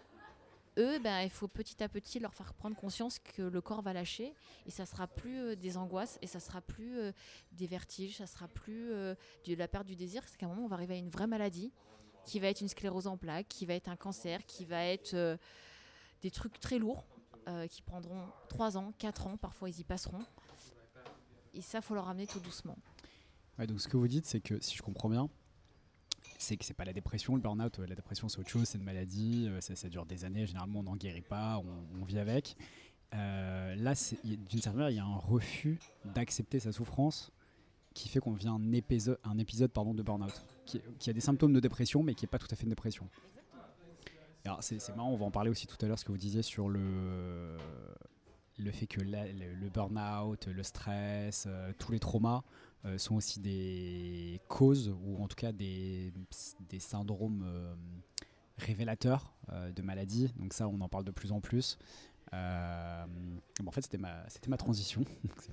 [0.78, 3.94] eux, ben, il faut petit à petit leur faire prendre conscience que le corps va
[3.94, 4.34] lâcher
[4.66, 7.12] et ça sera plus euh, des angoisses et ça sera plus euh,
[7.52, 10.24] des vertiges, ça sera plus de la perte du désir.
[10.28, 11.72] C'est qu'à un moment, on va arriver à une vraie maladie
[12.26, 15.38] qui va être une sclérose en plaques, qui va être un cancer, qui va être
[16.22, 17.06] des trucs très lourds
[17.48, 20.24] euh, qui prendront 3 ans, 4 ans, parfois ils y passeront.
[21.54, 22.78] Et ça, faut leur ramener tout doucement.
[23.66, 25.30] Donc ce que vous dites, c'est que si je comprends bien,
[26.38, 27.80] c'est que c'est pas la dépression, le burn-out.
[27.80, 30.46] La dépression, c'est autre chose, c'est une maladie, euh, ça, ça dure des années.
[30.46, 31.62] Généralement, on n'en guérit pas,
[32.00, 32.56] on, vit avec.
[33.16, 35.80] Euh, là, d'une certaine manière, il y a un refus
[36.14, 37.32] d'accepter sa souffrance
[37.94, 41.22] qui fait qu'on vit un épisode, un épisode pardon, de burn-out, qui, qui a des
[41.22, 43.10] symptômes de dépression, mais qui n'est pas tout à fait une dépression.
[44.62, 46.70] C'est marrant, on va en parler aussi tout à l'heure, ce que vous disiez sur
[46.70, 47.58] le,
[48.72, 52.44] fait que le, burn-out, le stress, euh, tous les traumas
[52.86, 56.12] euh, sont aussi des causes, ou en tout cas des,
[56.80, 57.74] syndromes euh,
[58.58, 59.34] révélateurs
[59.76, 60.34] de maladies.
[60.38, 61.78] Donc ça, on en parle de plus en plus.
[62.34, 65.04] En fait, c'était ma transition.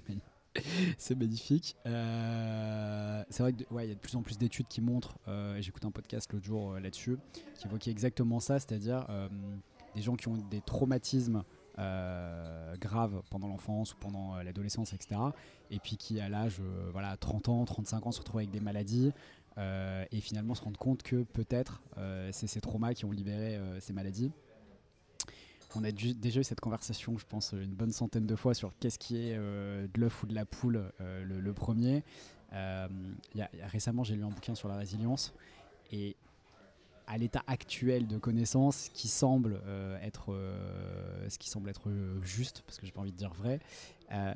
[0.55, 1.77] C'est magni- C'est magnifique.
[1.87, 5.57] Euh, c'est vrai qu'il ouais, y a de plus en plus d'études qui montrent, euh,
[5.57, 7.19] et j'écoutais un podcast l'autre jour euh, là-dessus,
[7.55, 9.29] qui évoquait exactement ça, c'est-à-dire euh,
[9.95, 11.43] des gens qui ont des traumatismes
[12.81, 15.21] graves pendant l'enfance ou pendant l'adolescence, etc.
[15.73, 16.61] Et puis qui, à l'âge
[16.93, 19.13] voilà, 30 ans, 35 ans, se retrouvent avec des maladies
[19.59, 21.83] et finalement se rendent compte que peut-être
[22.31, 24.31] c'est ces traumas qui ont libéré ces maladies.
[25.77, 28.99] On a déjà eu cette conversation, je pense, une bonne centaine de fois sur qu'est-ce
[28.99, 32.05] qui est euh, de l'œuf ou de la poule, euh, le, premier.
[32.53, 32.87] Euh,
[33.35, 35.35] y a- récemment, j'ai lu un bouquin sur la résilience
[35.91, 36.17] et
[37.07, 40.35] à l'état actuel de connaissance, ce qui semble euh, être,
[42.23, 43.61] juste, parce que j'ai pas envie de dire vrai,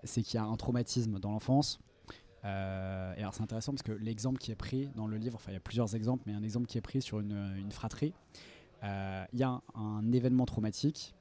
[0.04, 1.78] c'est qu'il y a un traumatisme dans l'enfance.
[2.44, 2.46] Et
[3.20, 5.56] alors c'est intéressant parce que l'exemple qui est pris dans le livre, enfin il y
[5.56, 8.12] a plusieurs exemples, mais un exemple qui est pris sur une, une fratrie,
[8.82, 11.14] il y a un événement traumatique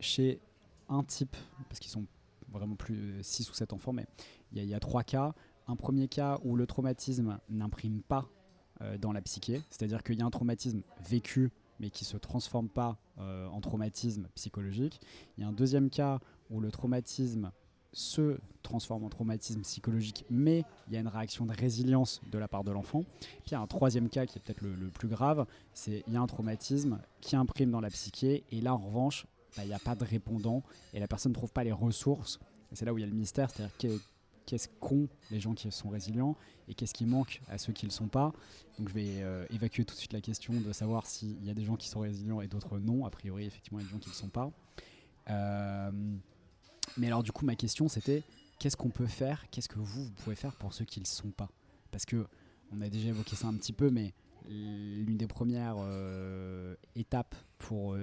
[0.00, 0.40] chez
[0.88, 1.36] un type,
[1.68, 2.06] parce qu'ils sont
[2.50, 4.06] vraiment plus 6 ou 7 enfants, mais
[4.52, 5.34] il y, a- il y a trois cas.
[5.66, 8.26] Un premier cas où le traumatisme n'imprime pas
[8.80, 12.16] euh, dans la psyché, c'est-à-dire qu'il y a un traumatisme vécu mais qui ne se
[12.16, 15.00] transforme pas euh, en traumatisme psychologique.
[15.36, 16.18] Il y a un deuxième cas
[16.50, 17.52] où le traumatisme
[17.92, 22.48] se transforme en traumatisme psychologique, mais il y a une réaction de résilience de la
[22.48, 23.04] part de l'enfant.
[23.20, 26.02] Puis il y a un troisième cas qui est peut-être le, le plus grave, c'est
[26.08, 29.64] il y a un traumatisme qui imprime dans la psyché, et là en revanche, bah,
[29.64, 30.62] il n'y a pas de répondant,
[30.94, 32.38] et la personne ne trouve pas les ressources.
[32.72, 34.00] C'est là où il y a le mystère, c'est-à-dire qu'est-
[34.46, 36.36] qu'est-ce qu'ont les gens qui sont résilients,
[36.68, 38.32] et qu'est-ce qui manque à ceux qui ne le sont pas.
[38.78, 41.54] Donc je vais euh, évacuer tout de suite la question de savoir s'il y a
[41.54, 43.04] des gens qui sont résilients et d'autres non.
[43.04, 44.50] A priori, effectivement, il y a des gens qui ne le sont pas.
[45.30, 45.90] Euh,
[46.96, 48.22] mais alors du coup, ma question c'était
[48.58, 51.30] qu'est-ce qu'on peut faire Qu'est-ce que vous, pouvez faire pour ceux qui ne le sont
[51.30, 51.50] pas?
[51.90, 52.26] Parce que
[52.72, 54.14] on a déjà évoqué ça un petit peu, mais
[54.48, 57.96] l'une des premières euh, étapes pour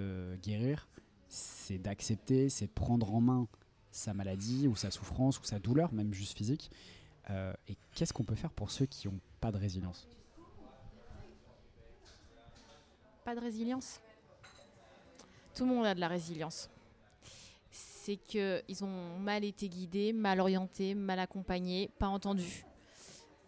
[0.44, 0.88] guérir,
[1.36, 3.48] c'est d'accepter, c'est prendre en main
[3.92, 6.72] sa maladie ou sa souffrance ou sa douleur, même juste physique.
[7.30, 10.08] Euh, et qu'est-ce qu'on peut faire pour ceux qui n'ont pas de résilience?
[13.26, 14.00] Pas de résilience?
[15.56, 16.70] Tout le monde a de la résilience.
[17.70, 22.66] C'est qu'ils ont mal été guidés, mal orientés, mal accompagnés, pas entendus.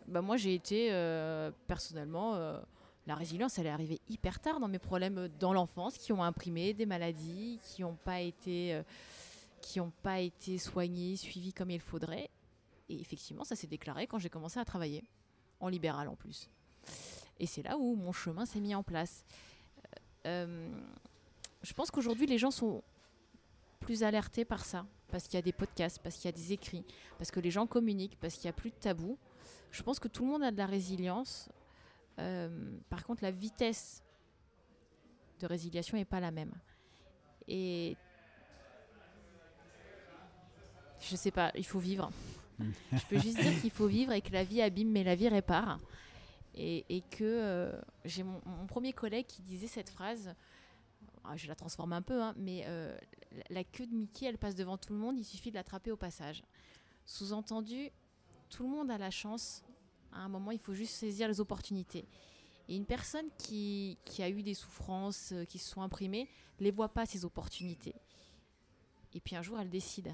[0.08, 2.36] Bah, moi, j'ai été euh, personnellement.
[2.36, 2.60] euh,
[3.08, 6.74] la résilience, elle est arrivée hyper tard dans mes problèmes dans l'enfance, qui ont imprimé
[6.74, 8.84] des maladies, qui n'ont pas été, euh,
[10.04, 12.30] pas été soignées, suivies comme il faudrait.
[12.90, 15.06] Et effectivement, ça s'est déclaré quand j'ai commencé à travailler,
[15.62, 16.50] en libéral en plus.
[17.40, 19.24] Et c'est là où mon chemin s'est mis en place.
[20.26, 20.70] Euh,
[21.62, 22.84] je pense qu'aujourd'hui, les gens sont
[23.80, 26.52] plus alertés par ça, parce qu'il y a des podcasts, parce qu'il y a des
[26.52, 26.84] écrits,
[27.18, 29.18] parce que les gens communiquent, parce qu'il n'y a plus de tabou.
[29.72, 31.48] Je pense que tout le monde a de la résilience.
[32.20, 34.04] Euh, par contre, la vitesse
[35.40, 36.54] de résiliation n'est pas la même.
[37.48, 37.96] Et
[41.00, 42.10] je sais pas, il faut vivre.
[42.60, 45.30] je peux juste dire qu'il faut vivre et que la vie abîme, mais la vie
[45.30, 45.80] répare.
[46.56, 50.34] Et, et que euh, j'ai mon, mon premier collègue qui disait cette phrase,
[51.24, 52.98] ah, je la transforme un peu, hein, mais euh,
[53.32, 55.92] la, la queue de Mickey, elle passe devant tout le monde, il suffit de l'attraper
[55.92, 56.44] au passage.
[57.06, 57.92] Sous-entendu,
[58.50, 59.64] tout le monde a la chance,
[60.12, 62.08] à un moment, il faut juste saisir les opportunités.
[62.70, 66.28] Et une personne qui, qui a eu des souffrances euh, qui se sont imprimées,
[66.60, 67.96] les voit pas ces opportunités.
[69.14, 70.14] Et puis un jour, elle décide.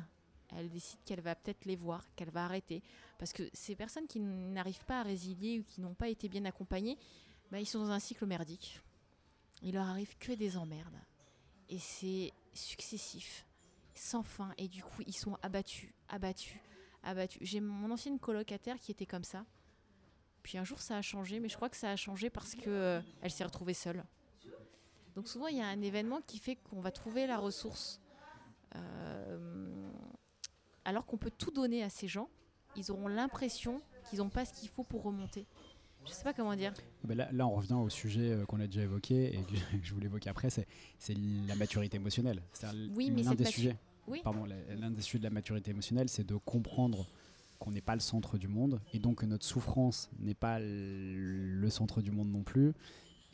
[0.56, 2.84] Elle décide qu'elle va peut-être les voir, qu'elle va arrêter.
[3.18, 6.46] Parce que ces personnes qui n'arrivent pas à résilier ou qui n'ont pas été bien
[6.46, 6.98] accompagnées,
[7.52, 8.80] bah, ils sont dans un cycle merdique.
[9.62, 11.00] Il leur arrive que des emmerdes.
[11.70, 13.46] Et c'est successif,
[13.96, 14.54] sans fin.
[14.58, 16.60] Et du coup, ils sont abattus, abattus,
[17.02, 17.40] abattus.
[17.42, 19.46] J'ai mon ancienne colocataire qui était comme ça.
[20.44, 22.70] Puis un jour, ça a changé, mais je crois que ça a changé parce que
[22.70, 24.04] euh, elle s'est retrouvée seule.
[25.16, 28.02] Donc souvent, il y a un événement qui fait qu'on va trouver la ressource.
[28.76, 29.90] Euh,
[30.86, 32.30] alors qu'on peut tout donner à ces gens,
[32.76, 35.46] ils auront l'impression qu'ils n'ont pas ce qu'il faut pour remonter.
[36.04, 36.74] Je ne sais pas comment dire.
[37.06, 39.94] Ben là, là, on revient au sujet euh, qu'on a déjà évoqué et que je
[39.94, 40.68] voulais évoquer après, c'est
[41.48, 42.42] la maturité émotionnelle.
[42.94, 43.78] Oui, mais l'un des sujets.
[44.24, 47.08] Pardon, l'un des sujets de la maturité émotionnelle, c'est de comprendre
[47.64, 51.70] qu'on n'est pas le centre du monde et donc que notre souffrance n'est pas le
[51.70, 52.74] centre du monde non plus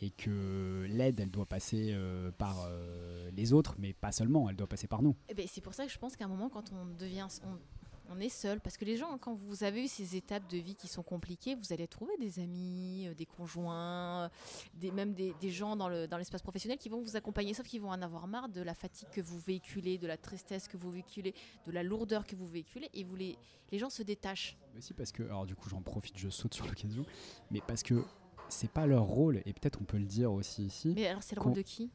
[0.02, 4.56] et que l'aide, elle doit passer euh, par euh, les autres, mais pas seulement, elle
[4.56, 5.16] doit passer par nous.
[5.28, 7.28] Eh ben, c'est pour ça que je pense qu'à un moment, quand on devient,
[8.20, 10.88] est seul, parce que les gens, quand vous avez eu ces étapes de vie qui
[10.88, 14.30] sont compliquées, vous allez trouver des amis, euh, des conjoints,
[14.74, 17.82] des, même des, des gens dans l'espace dans professionnel qui vont vous accompagner, sauf qu'ils
[17.82, 20.89] vont en avoir marre de la fatigue que vous véhiculez, de la tristesse que vous
[20.89, 21.34] véhiculez,
[21.66, 23.38] de la lourdeur que vous véhiculez, et vous les,
[23.72, 24.57] les gens se détachent.
[24.74, 27.05] Mais aussi parce que, alors du coup j'en profite, je saute sur l'occasion,
[27.51, 28.03] mais parce que
[28.47, 30.93] c'est pas leur rôle, et peut-être on peut le dire aussi ici.
[30.95, 31.91] Mais alors c'est le rôle de qui?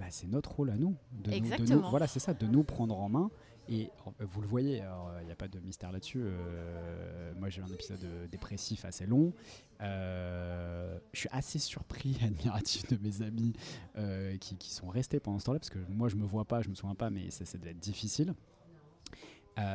[0.00, 0.96] Bah, C'est notre rôle à nous.
[1.12, 1.90] De Exactement.
[1.90, 3.30] voilà, c'est ça, de nous prendre en main.
[3.68, 4.82] Et vous le voyez,
[5.20, 6.22] il n'y a pas de mystère là-dessus.
[6.24, 9.32] Euh, moi, j'ai eu un épisode dépressif assez long.
[9.80, 13.52] Euh, je suis assez surpris, admiratif de mes amis
[13.96, 16.62] euh, qui, qui, sont restés pendant ce temps-là, parce que moi, je me vois pas,
[16.62, 18.34] je me souviens pas, mais ça, ça devait être difficile.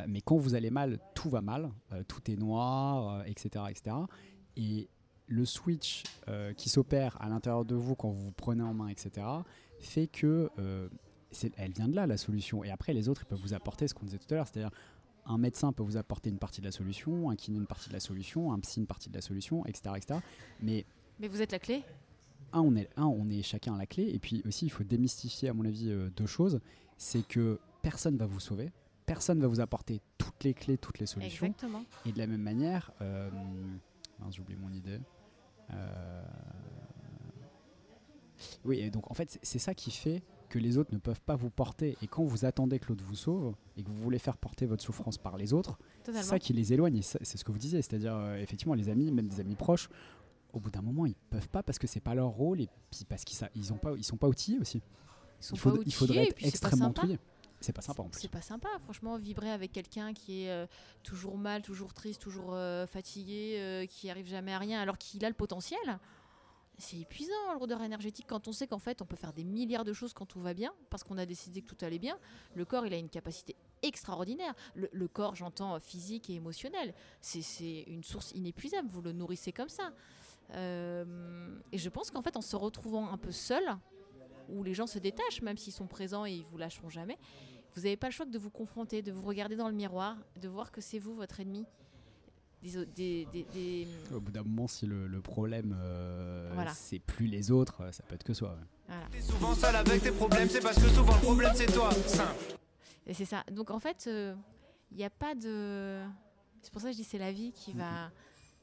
[0.07, 1.69] mais quand vous allez mal, tout va mal,
[2.07, 3.95] tout est noir, etc., etc.
[4.57, 4.89] Et
[5.27, 8.87] le switch euh, qui s'opère à l'intérieur de vous quand vous vous prenez en main,
[8.87, 9.25] etc.,
[9.85, 10.89] fait que euh,
[11.57, 12.63] elle vient de là la solution.
[12.63, 14.71] Et après, les autres ils peuvent vous apporter ce qu'on disait tout à l'heure, c'est-à-dire
[15.25, 17.93] un médecin peut vous apporter une partie de la solution, un kiné une partie de
[17.93, 20.19] la solution, un psy une partie de la solution, etc., etc.
[20.61, 20.85] Mais
[21.19, 21.83] mais vous êtes la clé?
[22.53, 24.09] Un, on est un, on est chacun la clé.
[24.13, 26.59] Et puis aussi, il faut démystifier, à mon avis, euh, deux choses.
[26.97, 28.71] C'est que personne va vous sauver
[29.05, 31.47] personne va vous apporter toutes les clés, toutes les solutions.
[31.47, 31.83] Exactement.
[32.05, 33.29] Et de la même manière, euh,
[34.31, 34.99] j'oublie mon idée.
[35.71, 36.23] Euh,
[38.65, 41.35] oui, et donc en fait, c'est ça qui fait que les autres ne peuvent pas
[41.35, 41.97] vous porter.
[42.01, 44.83] Et quand vous attendez que l'autre vous sauve et que vous voulez faire porter votre
[44.83, 47.01] souffrance par les autres, c'est ça qui les éloigne.
[47.01, 49.89] C'est ce que vous disiez, c'est-à-dire euh, effectivement les amis, même des amis proches,
[50.53, 53.03] au bout d'un moment ils peuvent pas parce que c'est pas leur rôle et puis
[53.07, 54.81] parce qu'ils ils ont pas, ils sont pas outillés aussi.
[55.51, 57.19] il, faut, il faudrait être extrêmement outillé.
[57.61, 58.21] C'est pas sympa en plus.
[58.21, 60.67] C'est pas sympa, franchement, vibrer avec quelqu'un qui est euh,
[61.03, 65.29] toujours mal, toujours triste, toujours euh, fatigué, qui arrive jamais à rien, alors qu'il a
[65.29, 65.79] le potentiel.
[66.77, 69.93] C'est épuisant, l'odeur énergétique, quand on sait qu'en fait, on peut faire des milliards de
[69.93, 72.17] choses quand tout va bien, parce qu'on a décidé que tout allait bien.
[72.53, 74.53] Le corps, il a une capacité extraordinaire.
[74.75, 78.89] Le, corps, j'entends physique et émotionnel, c'est une source inépuisable.
[78.91, 79.91] Vous le nourrissez comme ça.
[80.51, 83.63] et je pense qu'en fait, en se retrouvant un peu seul,
[84.49, 87.17] où les gens se détachent, même s'ils sont présents et ils vous lâcheront jamais,
[87.73, 90.17] vous n'avez pas le choix que de vous confronter, de vous regarder dans le miroir,
[90.41, 91.65] de voir que c'est vous votre ennemi.
[92.95, 98.01] Des, des, Au bout d'un moment, si le, problème euh, c'est plus les autres, ça
[98.03, 98.57] peut être que soi.
[99.11, 101.91] T'es souvent seul avec tes problèmes, c'est parce que souvent le problème c'est toi.
[101.91, 102.57] Simple.
[103.05, 103.43] Et c'est ça.
[103.51, 104.35] Donc en fait, il euh,
[104.91, 106.01] n'y a pas de.
[106.61, 108.09] C'est pour ça que je dis c'est la vie qui va,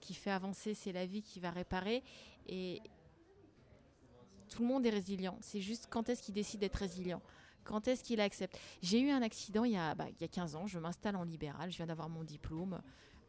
[0.00, 2.02] qui fait avancer, c'est la vie qui va réparer.
[2.48, 2.82] Et,
[4.52, 5.38] tout le monde est résilient.
[5.40, 7.22] C'est juste quand est-ce qu'il décide d'être résilient?
[7.64, 8.58] Quand est-ce qu'il accepte?
[8.82, 11.16] J'ai eu un accident il y, a, bah, il y a 15 ans, je m'installe
[11.16, 12.82] en libéral, je viens d'avoir mon diplôme.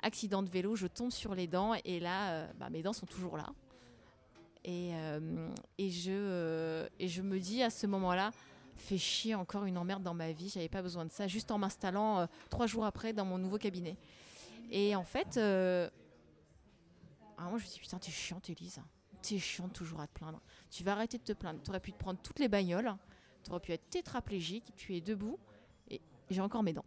[0.03, 3.05] Accident de vélo, je tombe sur les dents et là, euh, bah, mes dents sont
[3.05, 3.47] toujours là.
[4.65, 5.49] Et, euh,
[5.79, 8.31] euh, et je me dis à ce moment-là,
[8.75, 11.57] fais chier encore une emmerde dans ma vie, j'avais pas besoin de ça, juste en
[11.57, 13.97] m'installant trois jours après dans mon nouveau cabinet.
[14.71, 15.89] Et en fait, moi
[17.39, 18.81] je me suis dit, putain, t'es chiante, Elise
[19.23, 20.41] t'es chiant toujours à te plaindre.
[20.69, 21.61] Tu vas arrêter de te plaindre.
[21.63, 22.93] Tu aurais pu te prendre toutes les bagnoles,
[23.43, 25.39] tu aurais pu être tétraplégique, tu es debout,
[25.89, 26.85] et j'ai encore mes dents.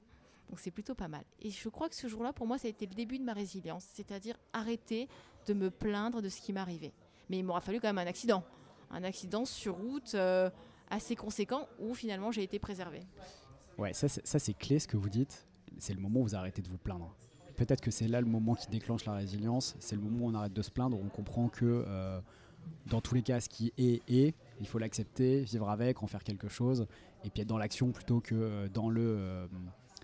[0.49, 1.24] Donc c'est plutôt pas mal.
[1.40, 3.32] Et je crois que ce jour-là, pour moi, ça a été le début de ma
[3.32, 5.09] résilience, c'est-à-dire arrêter
[5.47, 6.92] de me plaindre de ce qui m'arrivait.
[7.28, 8.44] Mais il m'aura fallu quand même un accident.
[8.90, 10.49] Un accident sur route euh,
[10.88, 13.03] assez conséquent où finalement j'ai été préservée.
[13.78, 15.47] Ouais, ça c'est clé ce que vous dites.
[15.78, 17.14] C'est le moment où vous arrêtez de vous plaindre
[17.57, 19.74] peut-être que c'est là le moment qui déclenche la résilience.
[19.80, 22.20] C'est le moment où on arrête de se plaindre, on comprend que euh,
[22.86, 24.34] dans tous les cas, ce qui est, est.
[24.61, 26.86] Il faut l'accepter, vivre avec, en faire quelque chose,
[27.24, 29.49] et puis être dans l'action plutôt que euh, dans le.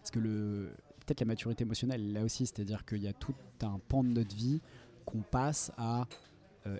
[0.02, 3.78] Parce que le, peut-être la maturité émotionnelle, là aussi, c'est-à-dire qu'il y a tout un
[3.88, 4.60] pan de notre vie
[5.04, 6.06] qu'on passe à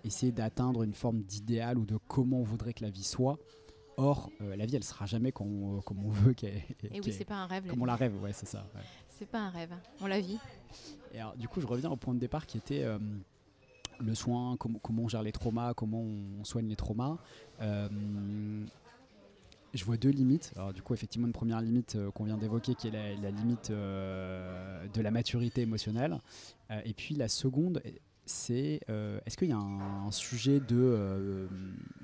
[0.05, 3.39] essayer d'atteindre une forme d'idéal ou de comment on voudrait que la vie soit.
[3.97, 6.63] Or, la vie, elle sera jamais comme on, comme on veut qu'elle.
[6.91, 7.67] Et oui, c'est pas un rêve.
[7.69, 8.67] Comme on la rêve, ouais, c'est ça.
[9.09, 10.39] C'est pas un rêve, on la vit.
[11.13, 12.99] Et alors, du coup, je reviens au point de départ qui était euh,
[14.01, 17.19] le soin, comment on gère les traumas, comment on soigne les traumas.
[19.75, 20.53] Euh, je vois deux limites.
[20.57, 23.71] Alors, du coup, effectivement, une première limite euh, qu'on vient d'évoquer, qui est la, limite
[23.71, 26.19] de la maturité émotionnelle.
[26.85, 27.83] et puis, la seconde,
[28.25, 28.81] c'est
[29.27, 30.61] est-ce qu'il y a un, sujet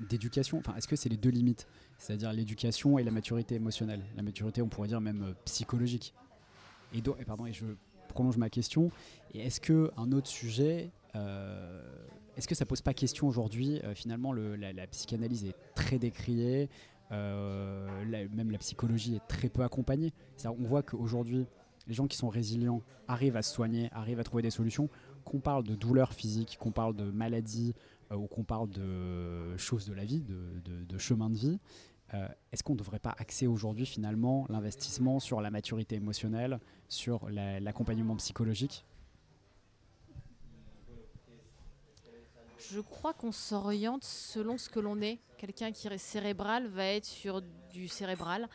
[0.09, 0.57] d'éducation?
[0.57, 1.67] Enfin, est-ce que c'est les deux limites?
[1.99, 4.01] C'est-à-dire l'éducation et la maturité émotionnelle.
[4.15, 6.13] La maturité, on pourrait dire même euh, psychologique.
[6.93, 7.65] Et, pardon, et je
[8.07, 8.89] prolonge ma question.
[9.33, 11.83] Et est-ce que un autre sujet, euh,
[12.37, 16.69] est-ce que ça pose pas question aujourd'hui euh, Finalement, le, la, psychanalyse est très décriée.
[17.11, 20.13] Même la psychologie est très peu accompagnée.
[20.45, 21.47] On voit qu'aujourd'hui,
[21.87, 24.89] les gens qui sont résilients arrivent à se soigner, arrivent à trouver des solutions.
[25.25, 27.73] Qu'on parle de douleurs physiques, qu'on parle de maladies,
[28.11, 31.59] euh, ou qu'on parle de choses de la vie, de, de, chemin de vie,
[32.13, 37.29] euh, est-ce qu'on ne devrait pas axer aujourd'hui finalement l'investissement sur la maturité émotionnelle, sur
[37.29, 38.85] l'accompagnement psychologique?
[42.71, 45.19] Je crois qu'on s'oriente selon ce que l'on est.
[45.37, 47.41] Quelqu'un qui est cérébral va être sur
[47.71, 48.47] du cérébral.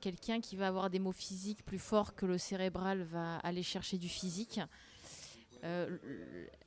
[0.00, 3.96] Quelqu'un qui va avoir des mots physiques plus forts que le cérébral va aller chercher
[3.96, 4.60] du physique.
[5.64, 5.96] Euh,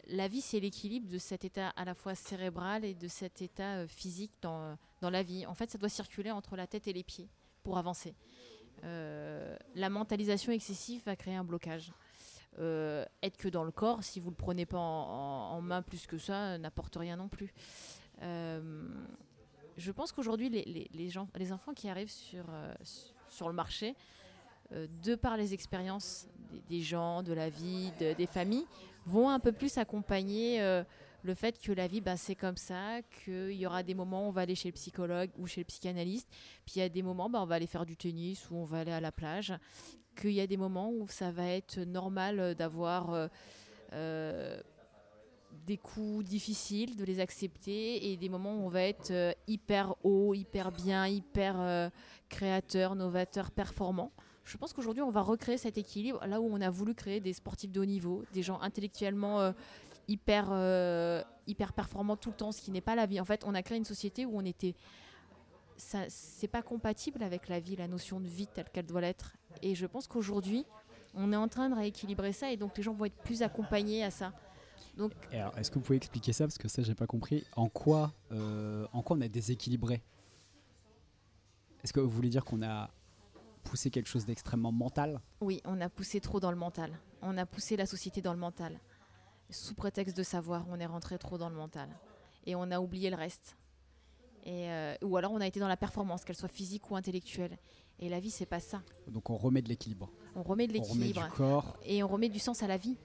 [0.08, 3.78] la vie, c'est l'équilibre de cet état à la fois cérébral et de cet état
[3.78, 5.46] euh, physique dans, la vie.
[5.46, 7.30] En fait, ça doit circuler entre la tête et les pieds
[7.62, 8.16] pour avancer.
[8.84, 11.92] Euh, la mentalisation excessive va créer un blocage.
[12.58, 16.58] Être que dans le corps, si vous le prenez pas en, main plus que ça,
[16.58, 17.54] n'apporte rien non plus.
[18.22, 22.46] je pense qu'aujourd'hui, les, gens, les enfants qui arrivent sur,
[23.28, 23.96] sur le marché,
[24.72, 26.28] de par les expériences
[26.68, 28.66] des, gens, de la vie, des familles,
[29.06, 30.84] vont un peu plus accompagner euh,
[31.24, 34.30] le fait que la vie, bah, c'est comme ça, qu'il y aura des moments où
[34.30, 36.28] on va aller chez le psychologue ou chez le psychanalyste,
[36.66, 38.66] puis il y a des moments, bah, on va aller faire du tennis ou on
[38.66, 39.54] va aller à la plage,
[40.16, 43.28] qu'il y a des moments où ça va être normal d'avoir euh,
[43.94, 44.62] euh,
[45.66, 50.34] des coups difficiles, de les accepter, et des moments où on va être hyper haut,
[50.34, 51.92] hyper bien, hyper
[52.30, 54.12] créateur, novateur, performant.
[54.50, 57.34] Je pense qu'aujourd'hui, on va recréer cet équilibre là où on a voulu créer des
[57.34, 59.52] sportifs de haut niveau, des gens intellectuellement euh,
[60.10, 63.22] hyper, euh, hyper performants tout le temps, ce qui n'est pas la vie.
[63.22, 64.76] En fait, on a créé une société où on était.
[65.78, 69.38] C'est pas compatible avec la vie, la notion de vie telle qu'elle doit l'être.
[69.62, 70.66] Et je pense qu'aujourd'hui,
[71.14, 74.04] on est en train de rééquilibrer ça et donc les gens vont être plus accompagnés
[74.04, 74.34] à ça.
[74.98, 76.44] Donc, est-ce que vous pouvez expliquer ça?
[76.44, 77.46] Parce que ça j'ai pas compris.
[77.56, 80.04] En quoi, euh, en quoi on a déséquilibré?
[81.82, 82.90] Est-ce que vous voulez dire qu'on a
[83.64, 85.22] poussé quelque chose d'extrêmement mental?
[85.40, 86.92] Oui, on a poussé trop dans le mental.
[87.22, 88.78] On a poussé la société dans le mental.
[89.50, 91.90] Sous prétexte de savoir, on est rentré trop dans le mental.
[92.46, 93.56] Et on a oublié le reste.
[94.46, 97.58] Et euh, ou alors on a été dans la performance, qu'elle soit physique ou intellectuelle.
[98.00, 98.82] Et la vie, c'est pas ça.
[99.08, 100.10] Donc on remet de l'équilibre.
[100.36, 101.28] On remet de l'équilibre.
[101.36, 101.78] corps.
[101.84, 102.98] Et on remet du sens à la vie.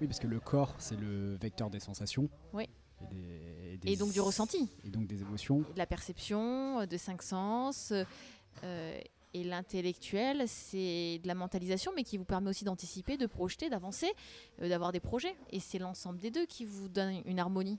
[0.00, 2.28] Oui, parce que le corps, c'est le vecteur des sensations.
[2.52, 2.68] Oui.
[3.84, 4.70] Et, donc du ressenti.
[4.84, 5.60] Et donc des émotions.
[5.60, 7.92] de la perception, de cinq sens,
[8.64, 9.00] euh,
[9.34, 14.12] et l'intellectuel, c'est de la mentalisation, mais qui vous permet aussi d'anticiper, de projeter, d'avancer,
[14.60, 15.36] euh, d'avoir des projets.
[15.50, 17.78] Et c'est l'ensemble des deux qui vous donne une harmonie.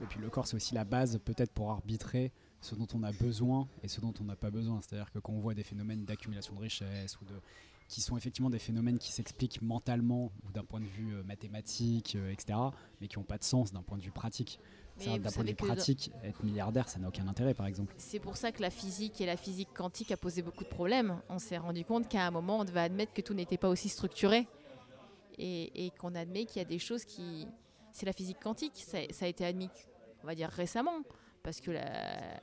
[0.00, 3.12] Et puis le corps, c'est aussi la base peut-être pour arbitrer ce dont on a
[3.12, 4.80] besoin et ce dont on n'a pas besoin.
[4.80, 7.34] C'est-à-dire que quand on voit des phénomènes d'accumulation de richesse ou de
[7.86, 12.16] qui sont effectivement des phénomènes qui s'expliquent mentalement ou d'un point de vue euh, mathématique,
[12.16, 12.58] etc.,
[13.00, 14.58] mais qui n'ont pas de sens d'un point de vue pratique.
[14.96, 17.94] D'un point de vue pratique, être milliardaire, ça n'a aucun intérêt, par exemple.
[17.98, 21.20] C'est pour ça que la physique et la physique quantique a posé beaucoup de problèmes.
[21.28, 23.88] On s'est rendu compte qu'à un moment, on devait admettre que tout n'était pas aussi
[23.88, 24.46] structuré
[25.36, 27.48] et, qu'on admet qu'il y a des choses qui...
[27.92, 29.68] C'est la physique quantique, ça, a été admis,
[30.22, 31.02] on va dire, récemment,
[31.42, 32.40] parce que la...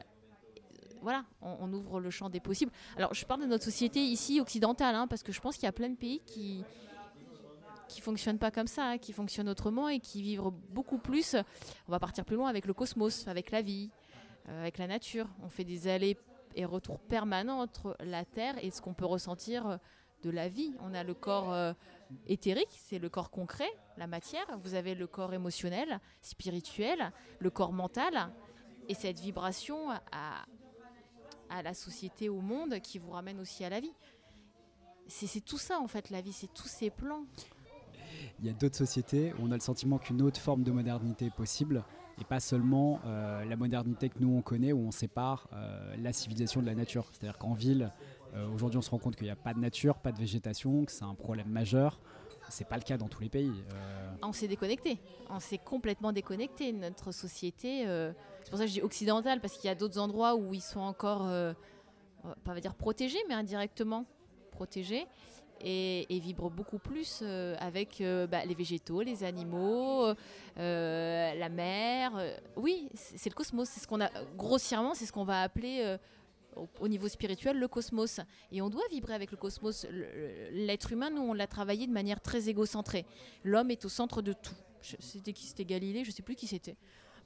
[1.01, 2.71] Voilà, on, ouvre le champ des possibles.
[2.95, 5.67] Alors, je parle de notre société ici occidentale, hein, parce que je pense qu'il y
[5.67, 6.63] a plein de pays qui,
[7.91, 11.35] qui fonctionnent pas comme ça, hein, qui fonctionnent autrement et qui vivent beaucoup plus.
[11.87, 13.91] On va partir plus loin avec le cosmos, avec la vie,
[14.47, 15.27] euh, avec la nature.
[15.43, 16.17] On fait des allers
[16.55, 19.79] et retours permanents entre la Terre et ce qu'on peut ressentir
[20.23, 20.73] de la vie.
[20.79, 21.73] On a le corps euh,
[22.27, 24.45] éthérique, c'est le corps concret, la matière.
[24.63, 28.31] Vous avez le corps émotionnel, spirituel, le corps mental.
[28.87, 29.89] Et cette vibration
[31.49, 33.93] à la société, au monde, qui vous ramène aussi à la vie.
[35.07, 37.25] C'est tout ça en fait, la vie, c'est tous ces plans
[38.39, 41.25] il y a d'autres sociétés où on a le sentiment qu'une autre forme de modernité
[41.25, 41.83] est possible
[42.19, 46.13] et pas seulement euh, la modernité que nous on connaît où on sépare euh, la
[46.13, 47.09] civilisation de la nature.
[47.11, 47.91] C'est-à-dire qu'en ville,
[48.35, 50.85] euh, aujourd'hui on se rend compte qu'il n'y a pas de nature, pas de végétation,
[50.85, 51.99] que c'est un problème majeur.
[52.49, 53.63] C'est pas le cas dans tous les pays.
[54.21, 54.99] On s'est déconnecté.
[55.29, 56.73] On s'est complètement déconnecté.
[56.73, 60.35] Notre société, c'est pour ça que je dis occidentale, parce qu'il y a d'autres endroits
[60.35, 61.29] où ils sont encore,
[62.43, 64.05] pas dire protégés, mais indirectement
[64.51, 65.05] protégés
[65.63, 70.13] et, vibre beaucoup plus euh, avec euh, bah, les végétaux, les animaux,
[70.57, 72.11] euh, la mer.
[72.55, 73.69] oui, c'est le cosmos.
[73.69, 75.97] C'est ce qu'on a grossièrement, c'est ce qu'on va appeler
[76.79, 78.19] au, niveau spirituel le cosmos.
[78.51, 79.85] Et on doit vibrer avec le cosmos.
[80.51, 83.05] L'être humain, nous, on l'a travaillé de manière très égocentrée.
[83.43, 84.55] L'homme est au centre de tout.
[84.81, 86.75] C'était qui C'était Galilée, je ne sais plus qui c'était.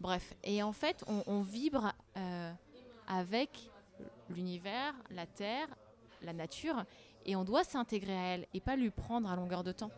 [0.01, 1.93] Bref, et en fait, on, vibre
[3.07, 3.69] avec
[4.29, 5.67] l'univers, la Terre,
[6.21, 6.83] la nature,
[7.25, 9.91] et on doit s'intégrer à elle et pas lui prendre à longueur de temps.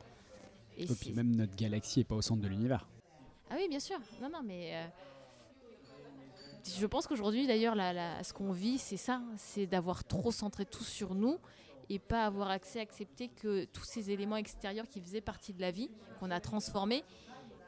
[0.78, 2.88] Et puis même notre galaxie est pas au centre de l'univers.
[3.50, 3.98] Ah oui, bien sûr.
[4.22, 4.88] Non, non, mais euh,
[6.80, 10.66] je pense qu'aujourd'hui, d'ailleurs, la- la- ce qu'on vit, c'est ça, c'est d'avoir trop centré
[10.66, 11.38] tout sur nous
[11.90, 15.72] et pas avoir accès, accepter que tous ces éléments extérieurs qui faisaient partie de la
[15.72, 17.04] vie, qu'on a transformés,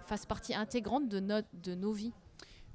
[0.06, 2.12] fassent partie intégrante de, notre, de nos vies.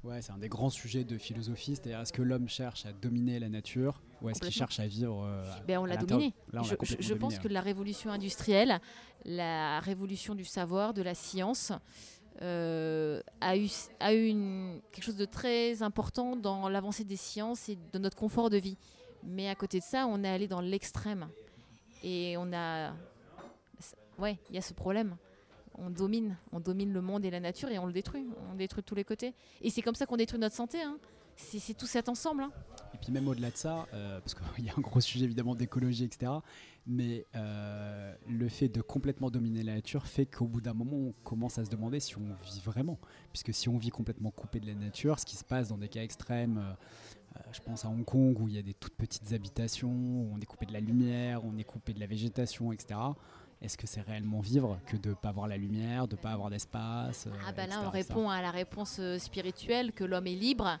[0.05, 3.39] Ouais, c'est un des grands sujets de philosophie, c'est-à-dire est-ce que l'homme cherche à dominer
[3.39, 6.33] la nature ou est-ce qu'il cherche à vivre euh, Ben, on l'a dominé.
[6.53, 8.79] Là, on je pense que la révolution industrielle,
[9.25, 11.71] la révolution du savoir, de la science,
[12.41, 13.67] euh, a eu,
[13.99, 18.17] a eu une- quelque chose de très important dans l'avancée des sciences et de notre
[18.17, 18.77] confort de vie.
[19.23, 21.27] Mais à côté de ça, on est allé dans l'extrême.
[22.03, 22.93] Et on a.
[24.19, 25.15] Ouais, il y a ce problème.
[25.77, 28.25] On domine, on domine le monde et la nature et on le détruit.
[28.51, 29.33] On détruit de tous les côtés.
[29.61, 30.81] Et c'est comme ça qu'on détruit notre santé.
[30.81, 30.97] hein.
[31.37, 32.43] C'est tout cet ensemble.
[32.43, 32.51] hein.
[32.93, 35.53] Et puis même au-delà de ça, euh, parce qu'il y a un gros sujet évidemment
[35.53, 36.31] d'écologie, etc.
[36.87, 41.13] Mais euh, le fait de complètement dominer la nature fait qu'au bout d'un moment, on
[41.25, 42.97] commence à se demander si on vit vraiment.
[43.33, 45.89] Puisque si on vit complètement coupé de la nature, ce qui se passe dans des
[45.89, 49.33] cas extrêmes, euh, je pense à Hong Kong où il y a des toutes petites
[49.33, 52.97] habitations, où on est coupé de la lumière, on est coupé de la végétation, etc.
[53.61, 56.31] Est-ce que c'est réellement vivre que de ne pas avoir la lumière, de ne pas
[56.31, 58.07] avoir d'espace euh, Ah bah là, etc., on etc.
[58.13, 60.77] répond à la réponse euh, spirituelle que l'homme est libre,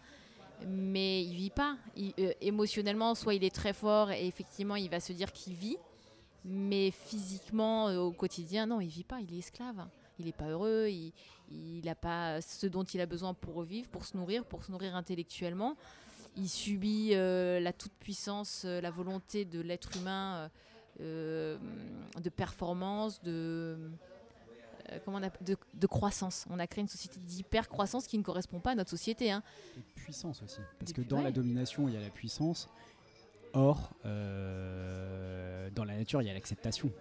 [0.67, 1.77] mais il vit pas.
[1.95, 5.53] Il- euh, émotionnellement, soit il est très fort et effectivement, il va se dire qu'il
[5.53, 5.77] vit,
[6.43, 9.19] mais physiquement, euh, au quotidien, non, il vit pas.
[9.21, 9.85] Il est esclave.
[10.19, 10.87] Il n'est pas heureux.
[11.49, 14.71] Il n'a pas ce dont il a besoin pour vivre, pour se nourrir, pour se
[14.71, 15.75] nourrir intellectuellement.
[16.37, 20.49] Il subit euh, la toute-puissance, la volonté de l'être humain
[21.01, 21.57] euh,
[22.21, 23.77] de performance, de
[24.91, 26.45] euh, comment on de, de croissance.
[26.49, 29.31] On a créé une société d'hyper-croissance qui ne correspond pas à notre société.
[29.31, 29.43] hein.
[29.75, 30.59] Et de puissance aussi.
[30.79, 32.69] Parce que dans la domination, il y a la puissance.
[33.53, 36.91] Or, euh, dans la nature, il y a l'acceptation.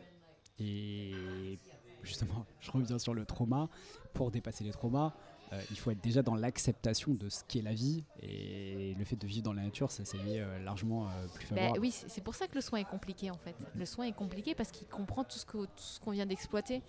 [0.59, 1.59] Et
[2.03, 3.69] justement, je reviens sur le trauma.
[4.13, 5.13] Pour dépasser les traumas,
[5.53, 8.05] euh, il faut être déjà dans l'acceptation de ce qu'est la vie.
[8.23, 11.57] Et le fait de vivre dans la nature, ça c'est euh, largement euh, plus Ben
[11.57, 11.79] favorable.
[11.81, 13.55] oui, c'est pour ça que le soin est compliqué en fait.
[13.75, 16.83] Le soin est compliqué parce qu'il comprend tout ce qu'on vient d'exploiter.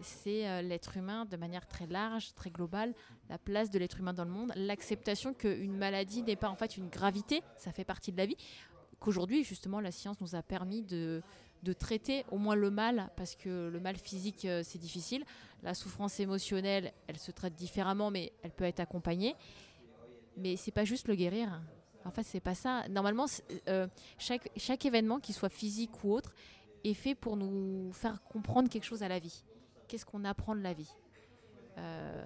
[0.00, 2.94] C'est euh, l'être humain de manière très large, très globale,
[3.28, 6.76] la place de l'être humain dans le monde, l'acceptation qu'une maladie n'est pas en fait
[6.76, 8.36] une gravité, ça fait partie de la vie.
[9.00, 11.20] Qu'aujourd'hui, justement, la science nous a permis de,
[11.64, 15.24] de traiter au moins le mal, parce que le mal physique, c'est difficile.
[15.62, 19.34] La souffrance émotionnelle, elle se traite différemment, mais elle peut être accompagnée.
[20.36, 21.60] Mais c'est pas juste le guérir.
[22.04, 22.86] En fait, c'est pas ça.
[22.88, 23.26] Normalement,
[23.68, 23.88] euh,
[24.18, 26.32] chaque, événement, qu'il soit physique ou autre,
[26.84, 29.42] est fait pour nous faire comprendre quelque chose à la vie.
[29.88, 30.90] Qu'est-ce qu'on apprend de la vie?
[31.76, 32.24] Euh,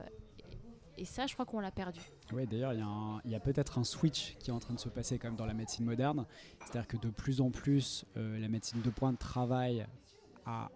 [0.99, 2.01] Et ça, je crois qu'on l'a perdu.
[2.35, 4.59] Ouais, d'ailleurs, il y a, un- il y a peut-être un switch qui est en
[4.59, 6.27] train de se passer quand même dans la médecine moderne.
[6.61, 9.87] C'est-à-dire que de plus en plus, euh, la médecine de pointe travaille
[10.45, 10.71] à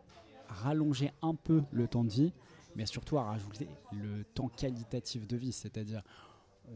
[0.48, 2.32] rallonger un peu le temps de vie,
[2.76, 5.52] mais surtout à rajouter le temps qualitatif de vie.
[5.52, 6.02] C'est-à-dire,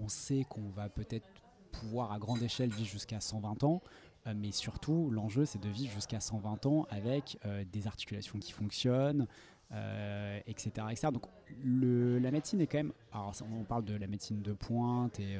[0.00, 1.28] on sait qu'on va peut-être
[1.70, 3.82] pouvoir à grande échelle vivre jusqu'à 120 ans,
[4.26, 8.52] euh, mais surtout, l'enjeu, c'est de vivre jusqu'à 120 ans avec euh, des articulations qui
[8.52, 9.26] fonctionnent,
[9.72, 11.08] euh, etc., etc.
[11.12, 11.26] Donc
[11.64, 15.38] la médecine est quand même, alors on parle de la médecine de pointe et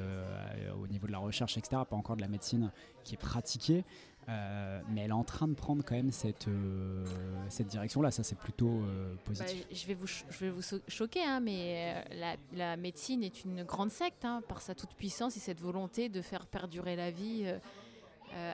[0.81, 2.71] au niveau de la recherche, etc., pas encore de la médecine
[3.03, 3.83] qui est pratiquée,
[4.29, 7.03] euh, mais elle est en train de prendre quand même cette, euh,
[7.49, 9.65] cette direction-là, ça c'est plutôt euh, Bah, positif.
[9.71, 12.05] je vais vous, cho- je vais vous choquer, hein, mais
[12.53, 16.21] la, médecine est une grande secte hein, par sa toute puissance et cette volonté de
[16.21, 17.51] faire perdurer la vie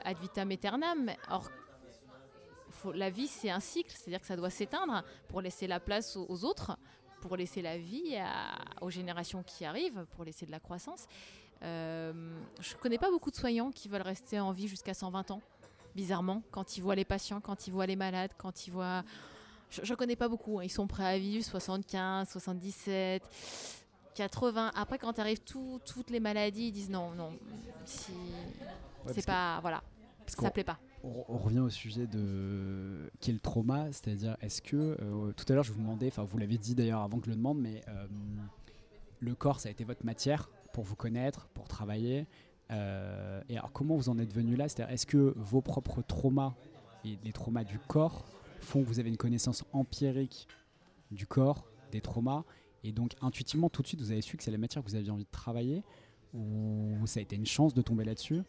[0.04, 1.10] ad vitam aeternam.
[1.30, 1.50] Or,
[2.94, 6.44] la vie, c'est un cycle, c'est-à-dire que ça doit s'éteindre pour laisser la place aux,
[6.44, 6.78] autres,
[7.20, 8.16] pour laisser la vie
[8.80, 11.06] aux générations qui arrivent, pour laisser de la croissance.
[11.60, 15.42] Je ne connais pas beaucoup de soignants qui veulent rester en vie jusqu'à 120 ans,
[16.02, 19.02] bizarrement, quand ils voient les patients, quand ils voient les malades, quand ils voient...
[19.70, 20.64] Je ne connais pas beaucoup, hein.
[20.64, 23.22] ils sont prêts à vivre 75, 77...
[24.14, 24.72] 80.
[24.74, 27.30] Après, quand arrivent tout- toutes les maladies, ils disent non, non,
[27.84, 28.10] si,
[29.14, 29.80] c'est que- pas, voilà,
[30.26, 30.78] Parce ça plaît pas.
[31.04, 35.44] on, on revient au sujet de qui est le trauma, c'est-à-dire est-ce que euh, tout
[35.48, 37.60] à l'heure je vous demandais, enfin vous l'avez dit d'ailleurs avant que je le demande,
[37.60, 38.06] mais euh,
[39.20, 42.26] le corps ça a été votre matière pour vous connaître, pour travailler.
[42.70, 44.66] Euh, et alors comment vous en êtes venu là?
[44.66, 46.54] Est-ce que vos propres traumas
[47.04, 48.24] et les traumas du corps
[48.60, 50.48] font que vous avez une connaissance empirique
[51.10, 52.44] du corps, des traumas,
[52.84, 54.96] et donc intuitivement tout de suite vous avez su que c'est la matière que vous
[54.96, 55.82] aviez envie de travailler,
[56.34, 58.42] ou ça a été une chance de tomber là-dessus?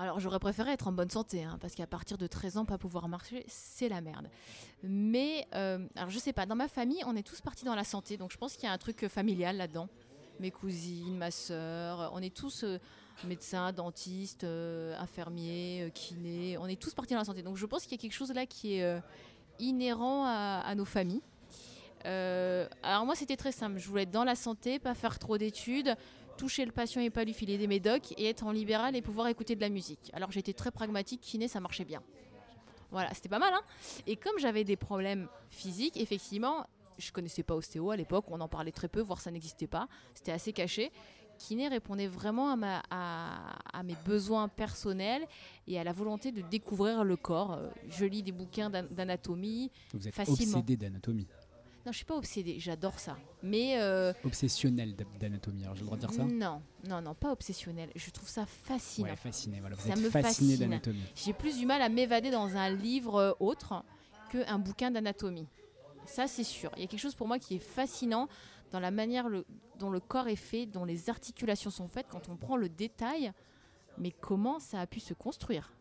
[0.00, 2.78] Alors, j'aurais préféré être en bonne santé, hein, parce qu'à partir de 13 ans, pas
[2.78, 4.28] pouvoir marcher, c'est la merde.
[4.84, 7.82] Mais, euh, alors je sais pas, dans ma famille, on est tous partis dans la
[7.82, 9.88] santé, donc je pense qu'il y a un truc euh, familial là-dedans.
[10.40, 12.78] Mes cousines, ma sœur, on est tous euh,
[13.24, 17.42] médecins, dentistes, euh, infirmiers, euh, kinés, on est tous partis dans la santé.
[17.42, 19.00] Donc je pense qu'il y a quelque chose là qui est
[19.58, 21.22] inhérent à, nos familles.
[22.04, 25.96] Alors moi c'était très simple, je voulais être dans la santé, pas faire trop d'études,
[26.36, 29.26] toucher le patient et pas lui filer des médocs et être en libéral et pouvoir
[29.28, 30.10] écouter de la musique.
[30.12, 32.02] Alors j'étais très pragmatique, kiné ça marchait bien.
[32.90, 33.52] Voilà, c'était pas mal.
[33.52, 33.60] Hein
[34.06, 36.66] et comme j'avais des problèmes physiques, effectivement,
[36.98, 39.88] je connaissais pas ostéo à l'époque, on en parlait très peu, voire ça n'existait pas,
[40.14, 40.90] c'était assez caché.
[41.38, 45.24] Kiné répondait vraiment à, ma, à, à mes besoins personnels
[45.68, 47.60] et à la volonté de découvrir le corps.
[47.90, 49.70] Je lis des bouquins d'an- d'anatomie.
[49.94, 50.58] Vous êtes Facilement.
[50.58, 51.28] obsédé d'anatomie.
[51.86, 53.16] Non, je suis pas obsédée, j'adore ça.
[53.44, 56.24] Mais euh, Obsessionnel d'anatomie, j'ai le droit de dire ça?
[56.24, 57.90] Non, non, non, pas obsessionnelle.
[57.94, 59.08] Je trouve ça fascinant.
[59.08, 59.76] Ouais, fasciné, voilà.
[59.76, 60.68] Vous Ça êtes me fasciné fascine.
[60.68, 61.02] d'anatomie.
[61.14, 63.84] J'ai plus du mal à m'évader dans un livre autre
[64.32, 65.46] qu'un bouquin d'anatomie.
[66.08, 66.70] Ça, c'est sûr.
[66.76, 68.28] Il y a quelque chose pour moi qui est fascinant
[68.72, 69.28] dans la manière
[69.78, 73.30] dont le corps est fait, dont les articulations sont faites, quand on prend le détail,
[73.98, 75.72] mais comment ça a pu se construire.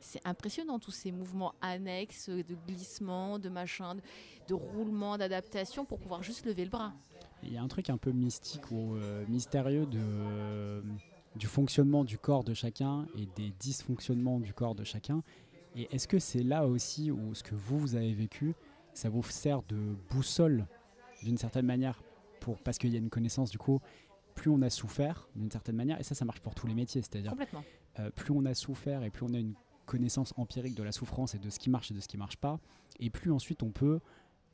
[0.00, 4.00] C'est impressionnant tous ces mouvements annexes de glissement, de machin, de,
[4.46, 6.92] de roulement, d'adaptation pour pouvoir juste lever le bras.
[7.42, 9.86] Il y a un truc un peu mystique ou euh, mystérieux
[11.34, 15.24] du fonctionnement du corps de chacun et des dysfonctionnements du corps de chacun.
[15.74, 18.54] Et est-ce que c'est là aussi où ce que vous, vous avez vécu,
[18.98, 20.66] ça vous sert de boussole
[21.22, 22.02] d'une certaine manière
[22.40, 23.80] pour, Parce qu'il y a une connaissance, du coup,
[24.34, 27.00] plus on a souffert d'une certaine manière, et ça, ça marche pour tous les métiers,
[27.02, 27.34] c'est-à-dire
[27.98, 29.54] euh, plus on a souffert et plus on a une
[29.86, 32.36] connaissance empirique de la souffrance et de ce qui marche et de ce qui marche
[32.36, 32.58] pas,
[33.00, 34.00] et plus ensuite on peut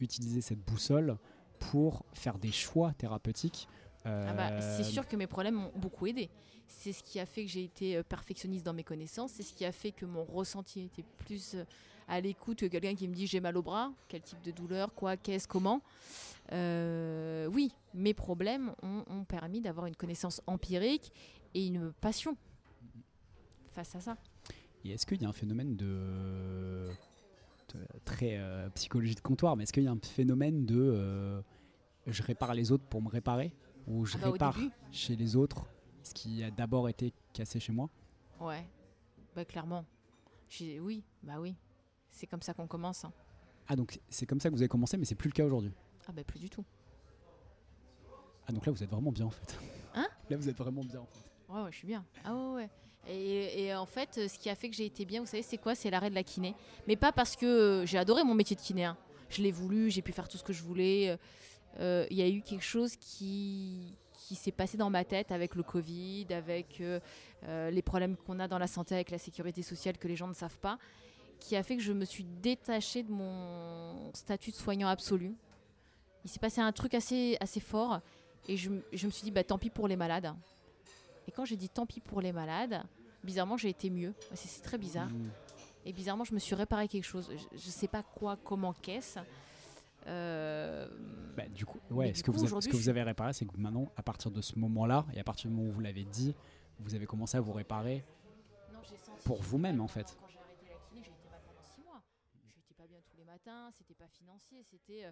[0.01, 1.17] utiliser cette boussole
[1.59, 3.69] pour faire des choix thérapeutiques.
[4.05, 6.29] Ah bah, Euh, c'est sûr que mes problèmes m'ont beaucoup aidé.
[6.67, 9.33] C'est ce qui a fait que j'ai été euh, perfectionniste dans mes connaissances.
[9.33, 11.65] C'est ce qui a fait que mon ressenti était plus euh,
[12.09, 14.95] à l'écoute que quelqu'un qui me dit j'ai mal au bras, quel type de douleur,
[14.95, 15.81] quoi, qu'est-ce, comment.
[16.53, 21.13] Euh, oui, mes problèmes ont, ont permis d'avoir une connaissance empirique
[21.55, 22.37] et une passion
[23.73, 24.17] face à ça.
[24.85, 26.87] Et est-ce qu'il y a un phénomène de,
[27.75, 31.41] de très euh, psychologie de comptoir, mais est-ce qu'il y a un phénomène de euh,
[32.07, 33.53] je répare les autres pour me réparer
[33.87, 34.59] ou je Ah bah, répare
[34.93, 35.67] chez les autres
[36.03, 37.89] ce qui a d'abord été cassé chez moi?
[38.41, 38.67] Ouais,
[39.35, 39.85] bah clairement.
[40.61, 41.55] Oui, bah oui.
[42.15, 43.05] C'est comme ça qu'on commence.
[43.05, 43.13] hein.
[43.69, 45.73] Ah donc c'est comme ça que vous avez commencé, mais c'est plus le cas aujourd'hui.
[46.07, 46.65] Ah bah plus du tout.
[48.47, 49.59] Ah donc là vous êtes vraiment bien en fait.
[49.95, 50.07] Hein?
[50.31, 51.53] Là vous êtes vraiment bien en fait.
[51.53, 52.05] Ouais, ouais, je suis bien.
[52.25, 52.71] Ah ouais, ouais.
[53.09, 55.43] Et, et en fait, euh, ce qui a fait que j'ai été bien, vous savez,
[55.43, 55.75] c'est quoi?
[55.75, 56.55] C'est l'arrêt de la kiné.
[56.89, 58.85] Mais pas parce que euh, j'ai adoré mon métier de kiné.
[58.85, 58.97] hein.
[59.29, 61.19] Je l'ai voulu, j'ai pu faire tout ce que je voulais.
[61.81, 65.55] Euh, Il y a eu quelque chose qui, qui s'est passé dans ma tête avec
[65.55, 69.99] le Covid, avec euh, les problèmes qu'on a dans la santé avec la sécurité sociale
[69.99, 70.79] que les gens ne savent pas,
[71.45, 75.37] qui a fait que je me suis détachée de mon statut de soignant absolu.
[76.25, 78.01] Il s'est passé un truc assez, assez fort
[78.49, 80.35] et je, je me suis dit, bah, tant pis pour les malades.
[81.29, 82.83] Et quand j'ai dit tant pis pour les malades,
[83.23, 84.15] bizarrement j'ai été mieux.
[84.33, 85.11] C'est très bizarre.
[85.11, 85.31] Mm.
[85.85, 87.31] Et bizarrement je me suis réparé quelque chose.
[87.31, 89.19] Je, je sais pas quoi, comment, qu'est-ce.
[90.07, 90.89] Euh,
[91.37, 93.45] Bah, du coup, ouais, du ce que, vous avez, ce que vous avez réparé, c'est
[93.45, 96.05] que maintenant, à partir de ce moment-là, et à partir du moment où vous l'avez
[96.05, 96.35] dit,
[96.79, 98.03] vous avez commencé à vous réparer
[98.73, 98.81] non,
[99.25, 100.17] pour vous-même, en fait.
[100.21, 102.03] Quand j'ai arrêté la kiné, j'ai été mal pendant six mois.
[102.69, 103.25] J'étais
[103.77, 105.05] c'était pas financier, c'était.
[105.05, 105.11] euh,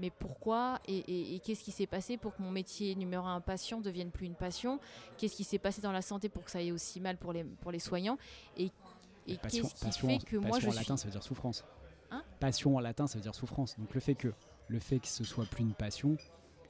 [0.00, 3.40] mais pourquoi et, et- et qu'est-ce qui s'est passé pour que mon métier numéro un
[3.40, 4.78] patient devienne plus une passion?
[5.16, 7.42] Qu'est-ce qui s'est passé dans la santé pour que ça aille aussi mal pour les,
[7.44, 8.16] pour les soignants?
[8.56, 8.70] Et,
[9.26, 11.64] et passion, qu'est-ce qui fait que moi je en suis latin, ça veut dire souffrance.
[12.10, 12.22] Hein?
[12.40, 13.76] Passion en latin, ça veut dire souffrance.
[13.78, 14.32] Donc le fait que
[14.68, 16.16] le fait que ce soit plus une passion,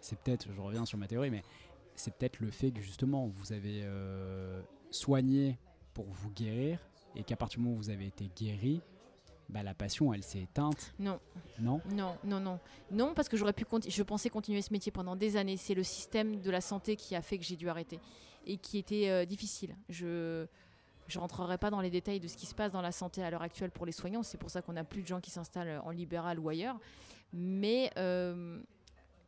[0.01, 1.43] c'est peut-être, je reviens sur ma théorie, mais
[1.97, 5.59] c'est peut-être le fait que justement vous avez euh, soigné
[5.95, 6.81] pour vous guérir
[7.15, 8.81] et qu'à partir du moment où vous avez été guéri,
[9.49, 11.21] bah, la passion elle s'est éteinte, Non,
[11.59, 11.81] non?
[11.91, 12.59] Non, non, non.
[12.91, 15.57] Non, parce que j'aurais pu je pensais continuer ce métier pendant des années.
[15.57, 18.01] C'est le système de la santé qui a fait que j'ai dû arrêter
[18.47, 19.75] et qui était euh, difficile.
[19.89, 20.47] Je
[21.09, 23.31] je rentrerai pas dans les détails de ce qui se passe dans la santé à
[23.31, 24.23] l'heure actuelle pour les soignants.
[24.23, 26.79] C'est pour ça qu'on n'a plus de gens qui s'installent en libéral ou ailleurs.
[27.33, 28.61] Mais euh,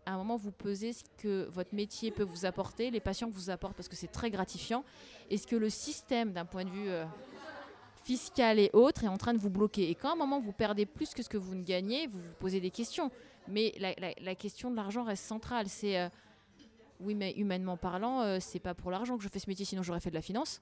[0.05, 3.35] à un moment, vous pesez ce que votre métier peut vous apporter, les patients que
[3.35, 4.85] vous apportent, parce que c'est très gratifiant.
[5.31, 7.05] Et ce que le système, d'un point de vue euh,
[8.03, 9.91] fiscal et autres, est en train de vous bloquer.
[9.91, 12.19] Et quand à un moment, vous perdez plus que ce que vous ne gagnez, vous
[12.19, 13.11] vous posez des questions.
[13.49, 15.67] Mais la, question de l'argent reste centrale.
[15.69, 16.09] C'est euh,
[17.01, 19.83] oui, mais humainement parlant, euh, c'est pas pour l'argent que je fais ce métier, sinon
[19.83, 20.61] j'aurais fait de la finance.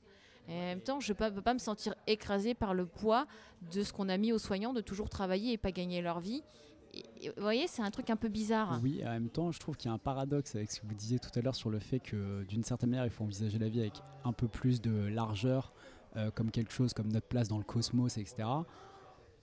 [0.49, 3.27] Et en même temps, je ne peux, pas me sentir écrasée par le poids
[3.73, 6.43] de ce qu'on a mis aux soignants de toujours travailler et pas gagner leur vie.
[7.23, 8.81] Vous voyez, c'est un truc un peu bizarre.
[8.83, 10.95] Oui, en même temps, je trouve qu'il y a un paradoxe avec ce que vous
[10.95, 13.69] disiez tout à l'heure sur le fait que d'une certaine manière, il faut envisager la
[13.69, 15.75] vie avec un peu plus de largeur,
[16.17, 18.49] euh, comme quelque chose comme notre place dans le cosmos, etc.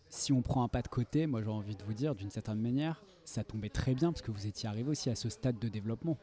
[0.10, 2.60] Si on prend un pas de côté, moi j'ai envie de vous dire, d'une certaine
[2.62, 5.68] manière, ça tombait très bien parce que vous étiez arrivé aussi à ce stade de
[5.68, 6.18] développement.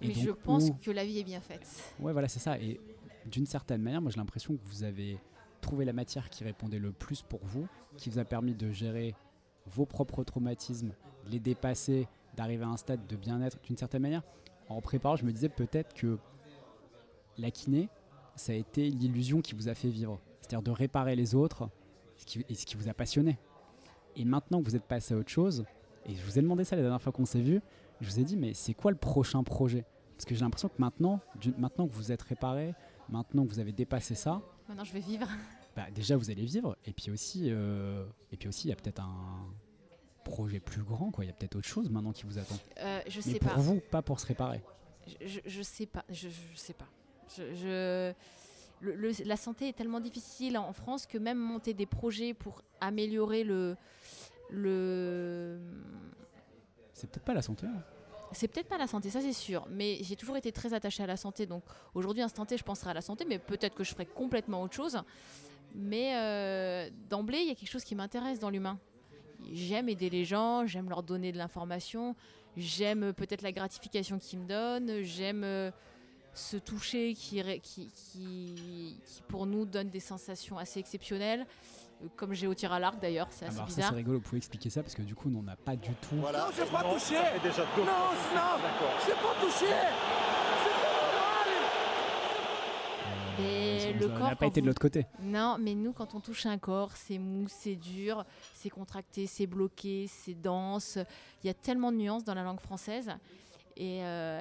[0.00, 1.66] Mais donc, je pense où- que la vie est bien faite.
[1.98, 2.58] Ouais, voilà, c'est ça.
[2.58, 2.78] Et
[3.24, 5.18] d'une certaine manière, moi j'ai l'impression que vous avez
[5.62, 7.66] trouvé la matière qui répondait le plus pour vous,
[7.96, 9.14] qui vous a permis de gérer
[9.66, 10.92] vos propres traumatismes,
[11.24, 12.06] de les dépasser,
[12.36, 13.58] d'arriver à un stade de bien-être.
[13.64, 14.22] D'une certaine manière,
[14.68, 16.18] en préparant, je me disais peut-être que
[17.38, 17.88] la kiné,
[18.36, 20.20] ça a été l'illusion qui vous a fait vivre.
[20.40, 21.68] C'est-à-dire de réparer les autres,
[22.16, 23.38] ce qui, et ce qui vous a passionné.
[24.14, 25.64] Et maintenant que vous êtes passé à autre chose,
[26.06, 27.60] et je vous ai demandé ça la dernière fois qu'on s'est vu,
[28.00, 29.84] je vous ai dit, mais c'est quoi le prochain projet?
[30.16, 31.20] Parce que j'ai l'impression que maintenant,
[31.58, 32.74] maintenant que vous êtes réparé,
[33.08, 35.28] maintenant que vous avez dépassé ça, Maintenant, je vais vivre.
[35.76, 38.76] bah, déjà vous allez vivre, et puis aussi, euh, et puis aussi, il y a
[38.76, 39.46] peut-être un
[40.24, 41.24] projet plus grand, quoi.
[41.24, 42.56] Il y a peut-être autre chose maintenant qui vous attend.
[42.80, 43.60] Euh, je Mais sais pour pas.
[43.60, 44.62] vous, pas pour se réparer.
[45.06, 46.04] Je, je, je sais pas.
[46.08, 46.86] Je, je sais pas.
[47.36, 48.12] Je, je-
[48.80, 52.60] le- le- la santé est tellement difficile en France que même monter des projets pour
[52.80, 53.76] améliorer le.
[54.50, 55.58] le
[56.92, 57.66] C'est peut-être pas la santé.
[57.66, 57.82] hein.
[58.32, 61.06] c'est peut-être pas la santé, ça c'est sûr, mais j'ai toujours été très attachée à
[61.06, 61.46] la santé.
[61.46, 61.62] Donc
[61.94, 64.74] aujourd'hui, instant T, je penserai à la santé, mais peut-être que je ferai complètement autre
[64.74, 65.00] chose.
[65.74, 68.78] Mais euh, d'emblée, il y a quelque chose qui m'intéresse dans l'humain.
[69.52, 72.14] J'aime aider les gens, j'aime leur donner de l'information,
[72.56, 75.70] j'aime euh, peut-être la gratification qu'ils me donnent, j'aime euh,
[76.36, 78.54] ce toucher qui, ré- qui, qui,
[79.06, 81.46] qui, pour nous donne des sensations assez exceptionnelles,
[82.04, 83.88] Euh, comme j'ai au tir à l'arc d'ailleurs, c'est Ah, assez ça bizarre.
[83.88, 86.16] c'est rigolo, vous pouvez expliquer ça parce que du coup on n'a pas du tout.
[86.20, 86.40] Voilà.
[86.40, 88.96] Non, j'ai pas touché déjà Non, non, D'accord.
[89.06, 91.48] j'ai pas touché C'est pas normal
[93.40, 95.06] euh, le on n'a corps, pas été de l'autre côté.
[95.22, 98.24] Non, mais nous, quand on touche un corps, c'est mou, c'est dur,
[98.54, 100.98] c'est contracté, c'est bloqué, c'est dense.
[101.42, 103.10] Il y a tellement de nuances dans la langue française.
[103.76, 104.40] Et, euh,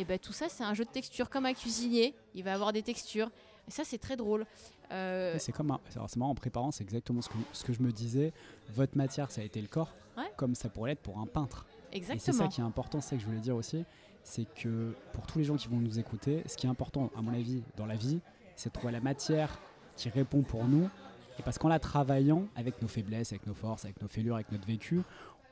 [0.00, 1.28] et ben, tout ça, c'est un jeu de textures.
[1.28, 3.30] Comme un cuisinier, il va avoir des textures.
[3.66, 4.46] Et ça, c'est très drôle.
[4.92, 7.72] Euh, C'est comme un- alors, c'est marrant en préparant, c'est exactement ce que, ce que
[7.72, 8.32] je me disais.
[8.74, 10.30] Votre matière, ça a été le corps, Ouais.
[10.36, 11.66] comme ça pourrait l'être pour un peintre.
[11.92, 12.48] Et c'est ça exactement.
[12.48, 13.84] qui est important, c'est ça que je voulais dire aussi,
[14.22, 17.20] c'est que pour tous les gens qui vont nous écouter, ce qui est important, à
[17.22, 18.20] mon avis, dans la vie,
[18.56, 19.58] c'est de trouver la matière
[19.96, 20.88] qui répond pour nous.
[21.38, 24.50] Et parce qu'en la travaillant, avec nos faiblesses, avec nos forces, avec nos fêlures, avec
[24.50, 25.02] notre vécu,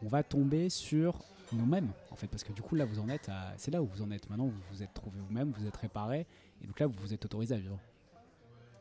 [0.03, 1.22] on va tomber sur
[1.53, 2.26] nous-mêmes, en fait.
[2.26, 3.55] Parce que du coup, là, vous en êtes à...
[3.57, 4.28] C'est là où vous en êtes.
[4.28, 6.26] Maintenant, vous vous êtes trouvé vous-même, vous êtes réparé.
[6.62, 7.78] Et donc là, vous vous êtes autorisé à vivre.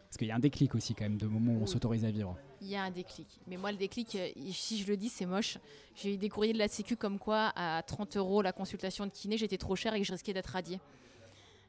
[0.06, 2.12] Parce qu'il y a un déclic aussi, quand même, de moment où on s'autorise à
[2.12, 2.38] vivre.
[2.62, 3.28] Il y a un déclic.
[3.48, 5.58] Mais moi, le déclic, euh, si je le dis, c'est moche.
[5.96, 9.12] J'ai eu des courriers de la Sécu comme quoi, à 30 euros la consultation de
[9.12, 10.80] kiné, j'étais trop cher et que je risquais d'être radiée.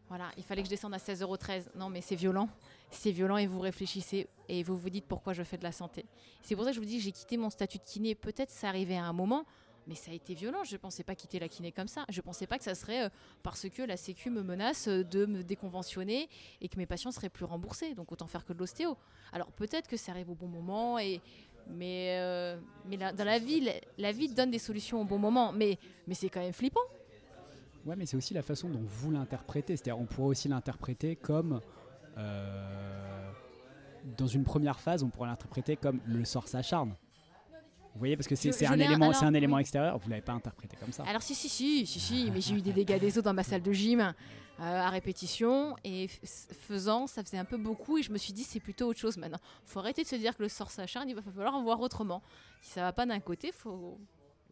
[0.08, 1.36] Voilà, il fallait que je descende à 16,13 euros.
[1.74, 2.48] Non, mais c'est violent.
[2.90, 6.04] C'est violent et vous réfléchissez et vous vous dites pourquoi je fais de la santé.
[6.42, 8.14] C'est pour ça que je vous dis j'ai quitté mon statut de kiné.
[8.14, 9.44] Peut-être ça arrivait à un moment,
[9.88, 10.62] mais ça a été violent.
[10.62, 12.04] Je ne pensais pas quitter la kiné comme ça.
[12.08, 13.08] Je ne pensais pas que ça serait euh,
[13.42, 16.28] parce que la Sécu me menace euh, de me déconventionner
[16.60, 17.94] et que mes patients seraient plus remboursés.
[17.94, 18.96] Donc autant faire que de l'ostéo.
[19.32, 21.20] Alors peut-être que ça arrive au bon moment et
[21.68, 25.52] mais, euh, mais dans la vie, la, la vie donne des solutions au bon moment.
[25.52, 26.80] Mais, mais c'est quand même flippant.
[27.86, 29.76] Ouais, mais c'est aussi la façon dont vous l'interprétez.
[29.76, 31.60] C'est-à-dire, on pourrait aussi l'interpréter comme.
[32.18, 33.32] euh,
[34.16, 36.94] dans une première phase, on pourrait l'interpréter comme le sort s'acharne.
[37.94, 40.34] Vous voyez, parce que c'est un, élément, alors, c'est un élément extérieur, vous l'avez pas
[40.34, 41.02] interprété comme ça.
[41.04, 43.42] Alors si, si, si, si, si, mais j'ai eu des dégâts des os dans ma
[43.42, 44.12] salle de gym euh,
[44.58, 48.60] à répétition et faisant, ça faisait un peu beaucoup et je me suis dit c'est
[48.60, 49.38] plutôt autre chose maintenant.
[49.64, 52.22] faut arrêter de se dire que le sort s'acharne, il va falloir en voir autrement.
[52.60, 53.98] Si ça va pas d'un côté, faut...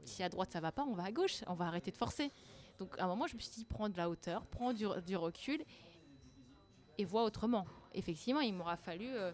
[0.06, 2.32] si à droite ça va pas, on va à gauche, on va arrêter de forcer.
[2.78, 5.62] Donc à un moment je me suis dit prends de la hauteur, prends du, recul
[6.98, 7.66] et vois autrement.
[7.92, 9.32] Effectivement, il m'aura fallu euh,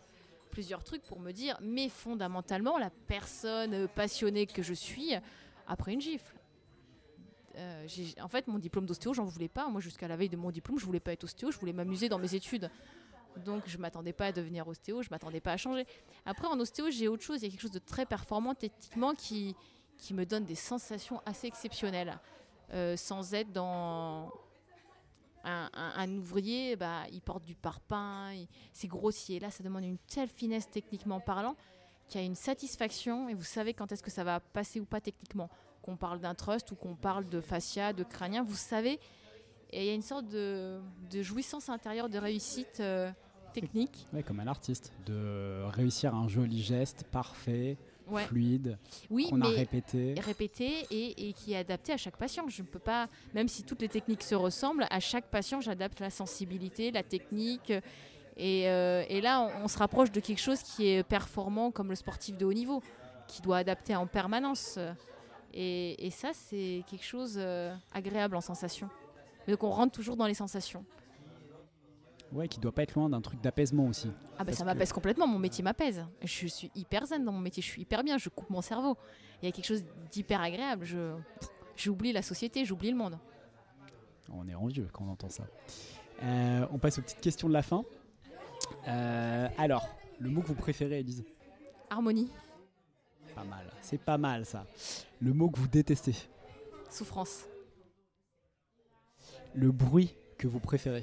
[0.50, 5.12] plusieurs trucs pour me dire mais fondamentalement la personne passionnée que je suis
[5.66, 6.40] après une gifle.
[7.56, 7.86] Euh,
[8.20, 9.68] en fait, mon diplôme d'ostéo, j'en voulais pas.
[9.68, 12.08] Moi, jusqu'à la veille de mon diplôme, je voulais pas être ostéo, je voulais m'amuser
[12.08, 12.70] dans mes études.
[13.44, 15.86] Donc, je m'attendais pas à devenir ostéo, je m'attendais pas à changer.
[16.26, 17.42] Après, en ostéo, j'ai autre chose.
[17.42, 19.56] Il y a quelque chose de très performant techniquement qui,
[19.98, 22.18] qui me donne des sensations assez exceptionnelles.
[22.72, 24.32] Euh, sans être dans.
[25.42, 28.44] Un, ouvrier, bah, il porte du parpaing,
[28.74, 29.40] c'est grossier.
[29.40, 31.56] Là, ça demande une telle finesse techniquement parlant
[32.10, 34.84] qu'il y a une satisfaction et vous savez quand est-ce que ça va passer ou
[34.84, 35.48] pas techniquement
[35.80, 39.00] qu'on parle d'un trust ou qu'on parle de fascia, de crânien, vous savez.
[39.70, 43.10] Et il y a une sorte de, de jouissance intérieure de réussite euh,
[43.54, 44.06] technique.
[44.12, 47.78] Ouais, comme un artiste, de réussir un joli geste parfait,
[48.10, 48.24] Ouais.
[48.24, 48.76] fluide,
[49.10, 50.14] Oui, qu'on a répété.
[50.20, 52.44] répété et, et qui est adapté à chaque patient.
[52.48, 56.00] Je ne peux pas, même si toutes les techniques se ressemblent, à chaque patient, j'adapte
[56.00, 57.72] la sensibilité, la technique.
[58.36, 61.88] Et, euh, et là, on, on se rapproche de quelque chose qui est performant comme
[61.90, 62.82] le sportif de haut niveau,
[63.28, 64.78] qui doit adapter en permanence.
[65.52, 68.88] Et, et ça, c'est quelque chose euh, agréable en sensation.
[69.48, 70.84] Donc on rentre toujours dans les sensations.
[72.32, 74.08] Ouais, qui doit pas être loin d'un truc d'apaisement aussi.
[74.38, 76.04] Ah bah ça que- m'apaise complètement, mon métier m'apaise.
[76.22, 78.96] Je suis hyper zen dans mon métier, je suis hyper bien, je coupe mon cerveau.
[79.42, 81.14] Il y a quelque chose d'hyper agréable, je
[81.76, 83.18] j'oublie la société, j'oublie le monde.
[84.32, 85.44] On est envieux quand on entend ça.
[86.22, 87.82] Euh, on passe aux petites questions de la fin.
[88.86, 89.88] Euh, alors,
[90.20, 91.24] le mot que vous préférez, Elise
[91.88, 92.30] Harmonie,
[93.34, 93.64] Pas mal.
[93.80, 94.66] C'est pas mal ça.
[95.20, 96.14] Le mot que vous détestez?
[96.90, 97.44] Souffrance,
[99.54, 101.02] Le bruit que vous préférez?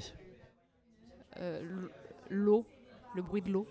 [2.30, 2.64] L'eau,
[3.14, 3.66] le bruit de l'eau,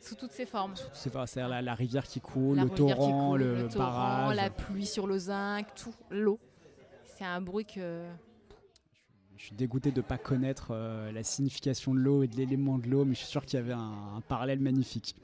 [0.00, 0.74] sous toutes ses formes.
[0.92, 4.36] C'est-à-dire la, la rivière qui coule, La le torrent, coule, le, torrent, barrage.
[4.36, 6.38] la pluie sur le zinc, tout, l'eau.
[7.04, 8.06] C'est un bruit que.
[9.36, 12.76] Je suis dégoûté de ne pas connaître euh, la signification de l'eau et de l'élément
[12.78, 15.16] de l'eau, mais je suis sûr qu'il y avait un, un parallèle magnifique.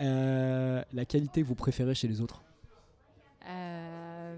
[0.00, 2.42] Euh, la qualité que vous préférez chez les autres?
[3.48, 4.36] Euh,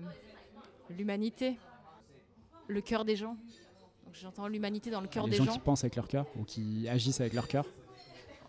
[0.91, 1.59] l'humanité,
[2.69, 3.37] le cœur des gens.
[4.13, 5.53] J'entends l'humanité dans le cœur Les des gens gens.
[5.53, 7.65] qui pensent avec leur cœur ou qui agissent avec leur cœur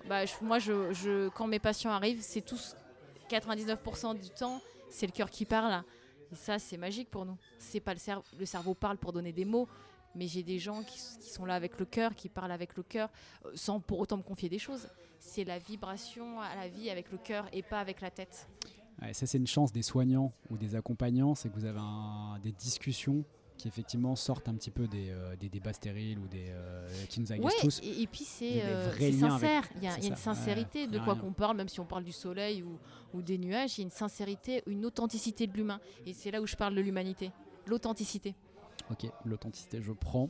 [0.08, 2.76] Bah, je- moi, je, je- quand mes patients arrivent, c'est tous
[3.30, 5.84] 99% du temps, c'est le cœur qui parle.
[6.32, 7.38] Et ça, c'est magique pour nous.
[7.58, 8.24] C'est pas le cerveau.
[8.40, 9.68] Le cerveau parle pour donner des mots,
[10.16, 13.10] mais j'ai des gens qui, sont là avec le cœur, qui parlent avec le cœur,
[13.46, 14.88] euh, sans pour autant me confier des choses.
[15.20, 18.48] C'est la vibration à la vie avec le cœur et pas avec la tête.
[19.02, 22.40] Ouais, ça, c'est une chance des soignants ou des accompagnants, c'est que vous avez un-
[22.42, 23.24] des discussions
[23.60, 27.20] qui effectivement sortent un petit peu des, euh, des débats stériles ou des euh, qui
[27.20, 27.82] nous Ouais, tous.
[27.84, 29.64] et, et puis c'est euh, avec- sincère.
[29.76, 32.14] Il y a, y une sincérité de quoi qu'on parle, même si on parle du
[32.14, 32.80] soleil ou,
[33.14, 33.78] ou des nuages.
[33.78, 35.82] Il y a une sincérité, une authenticité de l'humain.
[36.06, 37.32] Et c'est là où je parle de l'humanité.
[37.68, 38.34] L'authenticité.
[38.90, 40.30] Ok, l'authenticité, je prends.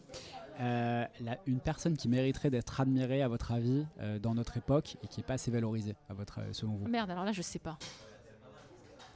[0.59, 3.85] Euh, la- une personne qui mériterait d'être admirée, à votre avis,
[4.21, 6.87] dans notre époque et qui n'est pas assez valorisée, à votre, selon vous?
[6.87, 7.77] Merde, alors là, je sais pas.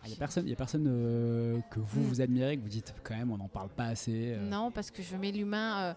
[0.05, 2.05] Il n'y a personne, y a personne euh, que vous Hmm.
[2.05, 4.33] vous admirez, que vous dites quand même, on n'en parle pas assez.
[4.33, 4.41] euh.
[4.49, 5.81] Non, parce que je mets l'humain.
[5.81, 5.93] euh,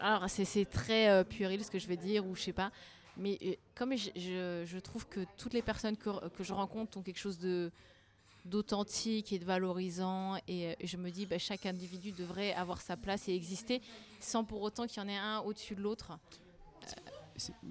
[0.00, 2.70] alors, c'est c'est très puéril ce que je vais dire, ou je sais pas.
[3.16, 7.02] Mais comme je, je- je trouve que toutes les personnes que, que je rencontre ont
[7.02, 7.70] quelque chose de
[8.44, 13.26] d'authentique et de valorisant et je me dis bah, chaque individu devrait avoir sa place
[13.28, 13.80] et exister
[14.20, 16.18] sans pour autant qu'il y en ait un au-dessus de l'autre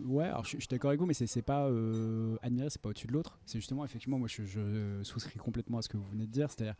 [0.06, 2.82] Ouais, alors je, suis- je suis d'accord avec vous, mais c'est pas euh, admirer, c'est
[2.82, 3.40] pas au-dessus de l'autre.
[3.46, 6.50] C'est justement, effectivement, moi je, je souscris complètement à ce que vous venez de dire,
[6.52, 6.76] c'est-à-dire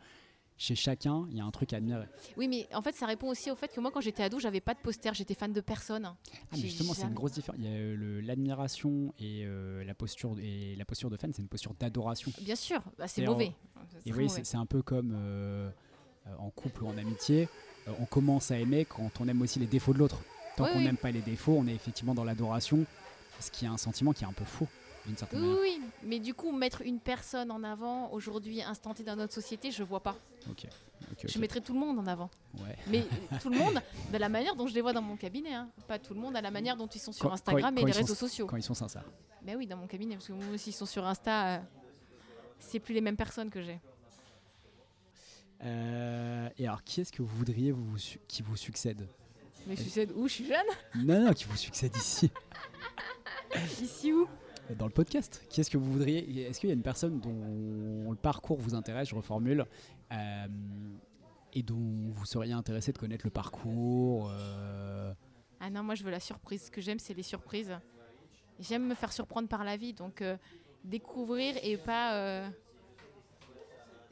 [0.56, 2.06] chez chacun, il y a un truc à admirer.
[2.36, 4.60] oui mais en fait ça répond aussi au fait que moi quand j'étais ado j'avais
[4.60, 6.14] pas de poster j'étais fan de personne Ah,
[6.52, 7.60] mais justement, c'est une grosse différence.
[7.60, 11.42] Il y a euh, l'admiration et euh, la posture et la posture de fan, c'est
[11.42, 12.30] une posture d'adoration.
[12.40, 13.52] bien sûr bah, c'est mauvais
[14.06, 15.68] Et oui, c'est un peu comme euh,
[16.38, 17.48] en couple ou en amitié.
[17.88, 20.20] on commence à aimer quand on aime aussi les défauts de l'autre.
[20.56, 20.84] Tant Oui, qu'on oui.
[20.84, 22.84] n'aime pas les défauts, on est effectivement dans l'adoration,
[23.40, 24.68] ce qui est un sentiment qui est un peu faux,
[25.06, 25.60] d'une certaine Oui, manière.
[25.62, 29.32] oui, oui, mais du coup, mettre une personne en avant, aujourd'hui, instant T dans notre
[29.34, 30.16] société, je vois pas.
[31.28, 32.30] Je mettrais tout le monde en avant.
[32.58, 32.76] Ouais.
[32.86, 33.80] Mais euh, tout le monde,
[34.12, 35.52] de la manière dont je les vois dans mon cabinet.
[35.54, 35.68] hein.
[35.88, 37.84] Pas tout le monde, à la manière dont ils sont sur Quand- Instagram quand- et
[37.86, 38.46] les sont- réseaux sociaux.
[38.46, 39.04] Quand ils sont sincères.
[39.42, 41.58] Ben oui, dans mon cabinet, parce que moi aussi, ils sont sur Insta, euh,
[42.60, 43.78] c'est plus les mêmes personnes que j'ai.
[45.64, 47.96] Euh, et alors, qui est-ce que vous voudriez vous,
[48.28, 49.06] qui vous succède?
[49.66, 50.66] Mais je sais où je suis jeune
[51.06, 52.30] Non, non, qui vous succède ici,
[53.80, 54.28] Ici où?
[54.78, 55.44] Dans le podcast.
[55.48, 58.74] Qui est-ce que vous voudriez Est-ce qu'il y a une personne dont le parcours vous
[58.74, 59.64] intéresse Je reformule.
[60.12, 60.46] euh,
[61.56, 61.76] et dont
[62.10, 65.12] vous seriez intéressé de connaître le parcours euh,
[65.60, 66.64] Ah non, moi je veux la surprise.
[66.66, 67.72] Ce que j'aime, c'est les surprises.
[68.58, 70.36] J'aime me faire surprendre par la vie, donc euh,
[70.82, 72.48] découvrir et pas.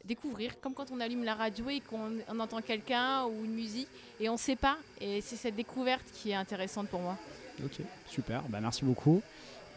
[0.04, 3.88] Découvrir, comme quand on allume la radio et qu'on on entend quelqu'un ou une musique
[4.18, 4.76] et on ne sait pas.
[5.00, 7.16] Et c'est cette découverte qui est intéressante pour moi.
[7.64, 9.22] Ok, super, bah, merci beaucoup.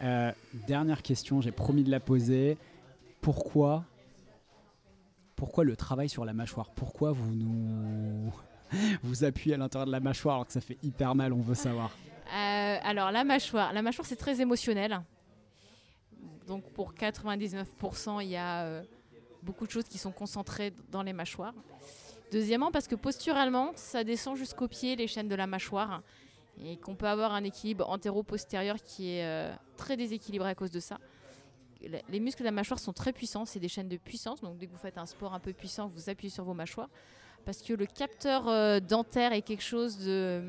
[0.02, 2.58] Euh, dernière question, j'ai promis de la poser.
[3.20, 3.84] Pourquoi,
[5.36, 6.70] pourquoi le travail sur la mâchoire?
[6.70, 8.32] Pourquoi vous nous
[9.02, 11.54] vous appuyez à l'intérieur de la mâchoire alors que ça fait hyper mal On veut
[11.54, 11.90] savoir?
[12.34, 15.00] Euh, alors la mâchoire, la mâchoire c'est très émotionnel.
[16.46, 18.82] Donc pour 99%, il y a euh,
[19.42, 21.54] beaucoup de choses qui sont concentrées dans les mâchoires.
[22.32, 26.02] Deuxièmement, parce que posturalement, ça descend jusqu'aux pieds, les chaînes de la mâchoire,
[26.62, 30.80] et qu'on peut avoir un équilibre antéro-postérieur qui est euh, très déséquilibré à cause de
[30.80, 30.98] ça.
[31.82, 34.58] Les les muscles de la mâchoire sont très puissants, c'est des chaînes de puissance, donc
[34.58, 36.88] dès que vous faites un sport un peu puissant, vous appuyez sur vos mâchoires,
[37.44, 40.42] parce que le capteur euh, dentaire est quelque chose de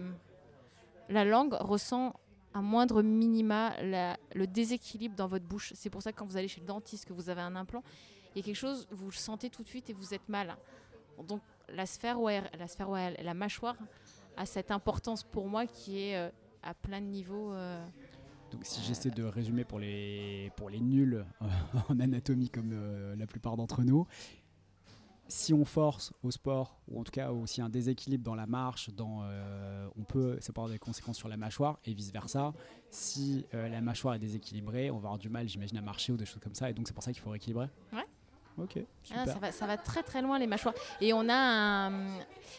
[1.10, 2.14] la langue ressent
[2.54, 5.74] à moindre minima le déséquilibre dans votre bouche.
[5.76, 7.84] C'est pour ça que quand vous allez chez le dentiste, que vous avez un implant,
[8.38, 10.56] il y a quelque chose, vous le sentez tout de suite et vous êtes mal.
[11.28, 13.76] Donc la sphère OR, la sphère ORL, la mâchoire
[14.36, 16.30] a cette importance pour moi qui est euh,
[16.62, 17.52] à plein de niveaux.
[17.54, 17.84] euh,
[18.52, 21.48] Donc si j'essaie de résumer pour les, pour les nuls euh,
[21.90, 24.06] en anatomie comme la plupart d'entre nous,
[25.30, 28.90] si on force au sport, ou en tout cas aussi un déséquilibre dans la marche,
[28.92, 32.54] dans, euh, on peut, ça peut avoir des conséquences sur la mâchoire et vice-versa.
[32.92, 36.18] Si euh, la mâchoire est déséquilibrée, on va avoir du mal, j'imagine, à marcher ou
[36.18, 37.68] des choses comme ça, et donc c'est pour ça qu'il faut rééquilibrer.
[38.60, 38.80] Ok,
[39.16, 40.74] Ah, ça, va, ça va très très loin les mâchoires.
[41.00, 42.08] Et on a un...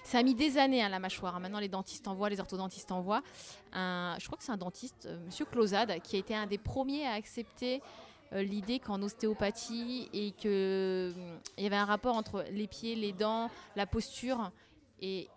[0.05, 1.39] Ça a mis des années hein, la mâchoire.
[1.41, 3.23] Maintenant les dentistes en voient, les orthodontistes en voient.
[3.73, 6.59] Un- Je crois que c'est un dentiste, euh, Monsieur Closade, qui a été un des
[6.59, 7.83] premiers à accepter
[8.33, 12.95] euh, l'idée qu'en ostéopathie et que hum, il y avait un rapport entre les pieds,
[12.95, 14.53] les dents, la posture.
[15.01, 15.29] Et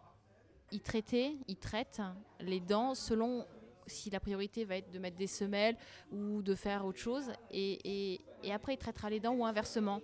[0.71, 2.01] il traitait, il traite
[2.39, 3.45] les dents selon
[3.87, 5.75] si la priorité va être de mettre des semelles
[6.13, 7.31] ou de faire autre chose.
[7.49, 7.79] Et,
[8.13, 10.01] et- et après, il traitera les dents ou inversement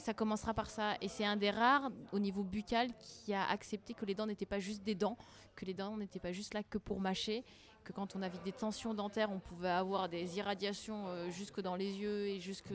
[0.00, 0.94] ça commencera par ça.
[1.00, 4.46] Et c'est un des rares au niveau buccal qui a accepté que les dents n'étaient
[4.46, 5.16] pas juste des dents,
[5.54, 7.44] que les dents n'étaient pas juste là que pour mâcher,
[7.84, 11.76] que quand on avait des tensions dentaires, on pouvait avoir des irradiations euh, jusque dans
[11.76, 12.72] les yeux et jusque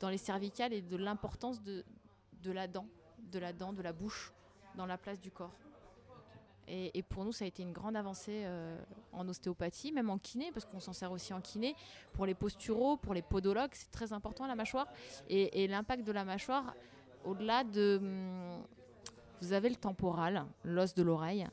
[0.00, 1.84] dans les cervicales et de l'importance de,
[2.42, 2.86] de la dent,
[3.30, 4.32] de la dent, de la bouche
[4.76, 5.54] dans la place du corps.
[6.66, 8.78] Et, pour nous, ça a été une grande avancée euh,
[9.12, 11.74] en ostéopathie, même en kiné, parce qu'on s'en sert aussi en kiné.
[12.12, 14.86] Pour les posturaux, pour les podologues, c'est très important la mâchoire.
[15.28, 16.74] Et, l'impact de la mâchoire,
[17.24, 17.98] au-delà de...
[18.00, 18.62] hum,
[19.40, 21.46] Vous avez le temporal, l'os de l'oreille.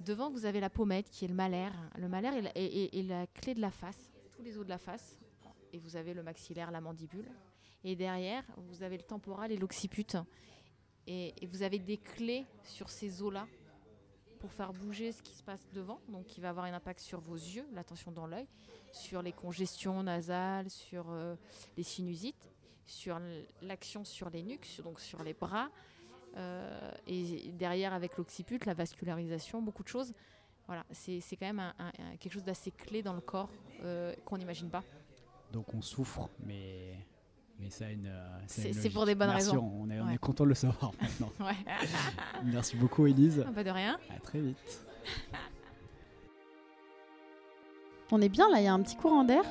[0.00, 1.74] Devant, vous avez la pommette qui est le malaire.
[1.96, 5.18] Le malaire est la, clé de la face, tous les os de la face.
[5.72, 7.28] Et vous avez le maxillaire, la mandibule.
[7.84, 10.16] Et derrière, vous avez le temporal et l'occiput.
[11.06, 13.46] Et vous avez des clés sur ces os-là
[14.38, 17.20] pour faire bouger ce qui se passe devant, donc qui va avoir un impact sur
[17.20, 18.46] vos yeux, la tension dans l'œil,
[18.92, 21.34] sur les congestions nasales, sur euh,
[21.76, 22.50] les sinusites,
[22.86, 23.20] sur
[23.62, 25.68] l'action sur les nuques, donc sur les bras,
[26.36, 30.14] euh, et derrière avec l'occiput, la vascularisation, beaucoup de choses.
[30.66, 31.72] Voilà, c'est quand même
[32.20, 33.50] quelque chose d'assez clé dans le corps
[33.82, 34.84] euh, qu'on n'imagine pas.
[35.50, 36.94] Donc on souffre, mais,
[37.60, 38.06] mais ça a une.
[38.06, 39.72] euh, C'est- une c'est pour des bonnes Merci, raisons.
[39.80, 40.14] On est, on Ouais.
[40.14, 41.30] est content de le savoir maintenant.
[42.44, 43.44] Merci beaucoup, Elise.
[43.54, 43.98] Pas de rien.
[44.14, 44.56] À très vite.
[48.10, 49.44] On est bien là, il y a un petit courant d'air.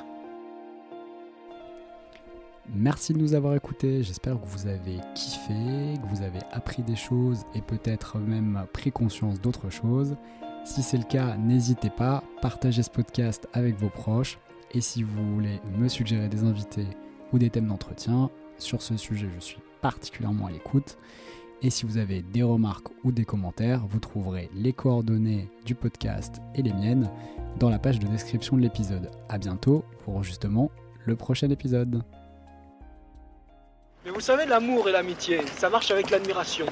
[2.74, 4.01] Merci de nous avoir écoutés.
[4.03, 5.53] J'espère que vous avez kiffé,
[6.01, 10.16] que vous avez appris des choses et peut-être même pris conscience d'autres choses.
[10.66, 14.38] Si c'est le cas, n'hésitez pas, partagez ce podcast avec vos proches.
[14.74, 16.88] Et si vous voulez me suggérer des invités
[17.34, 20.97] ou des thèmes d'entretien, sur ce sujet, je suis particulièrement à l'écoute.
[21.61, 26.41] Et si vous avez des remarques ou des commentaires, vous trouverez les coordonnées du podcast
[26.55, 27.09] et les miennes
[27.59, 29.09] dans la page de description de l'épisode.
[29.30, 30.69] A bientôt pour justement
[31.05, 32.03] le prochain épisode.
[34.05, 36.65] Mais vous savez, l'amour et l'amitié, ça marche avec l'admiration.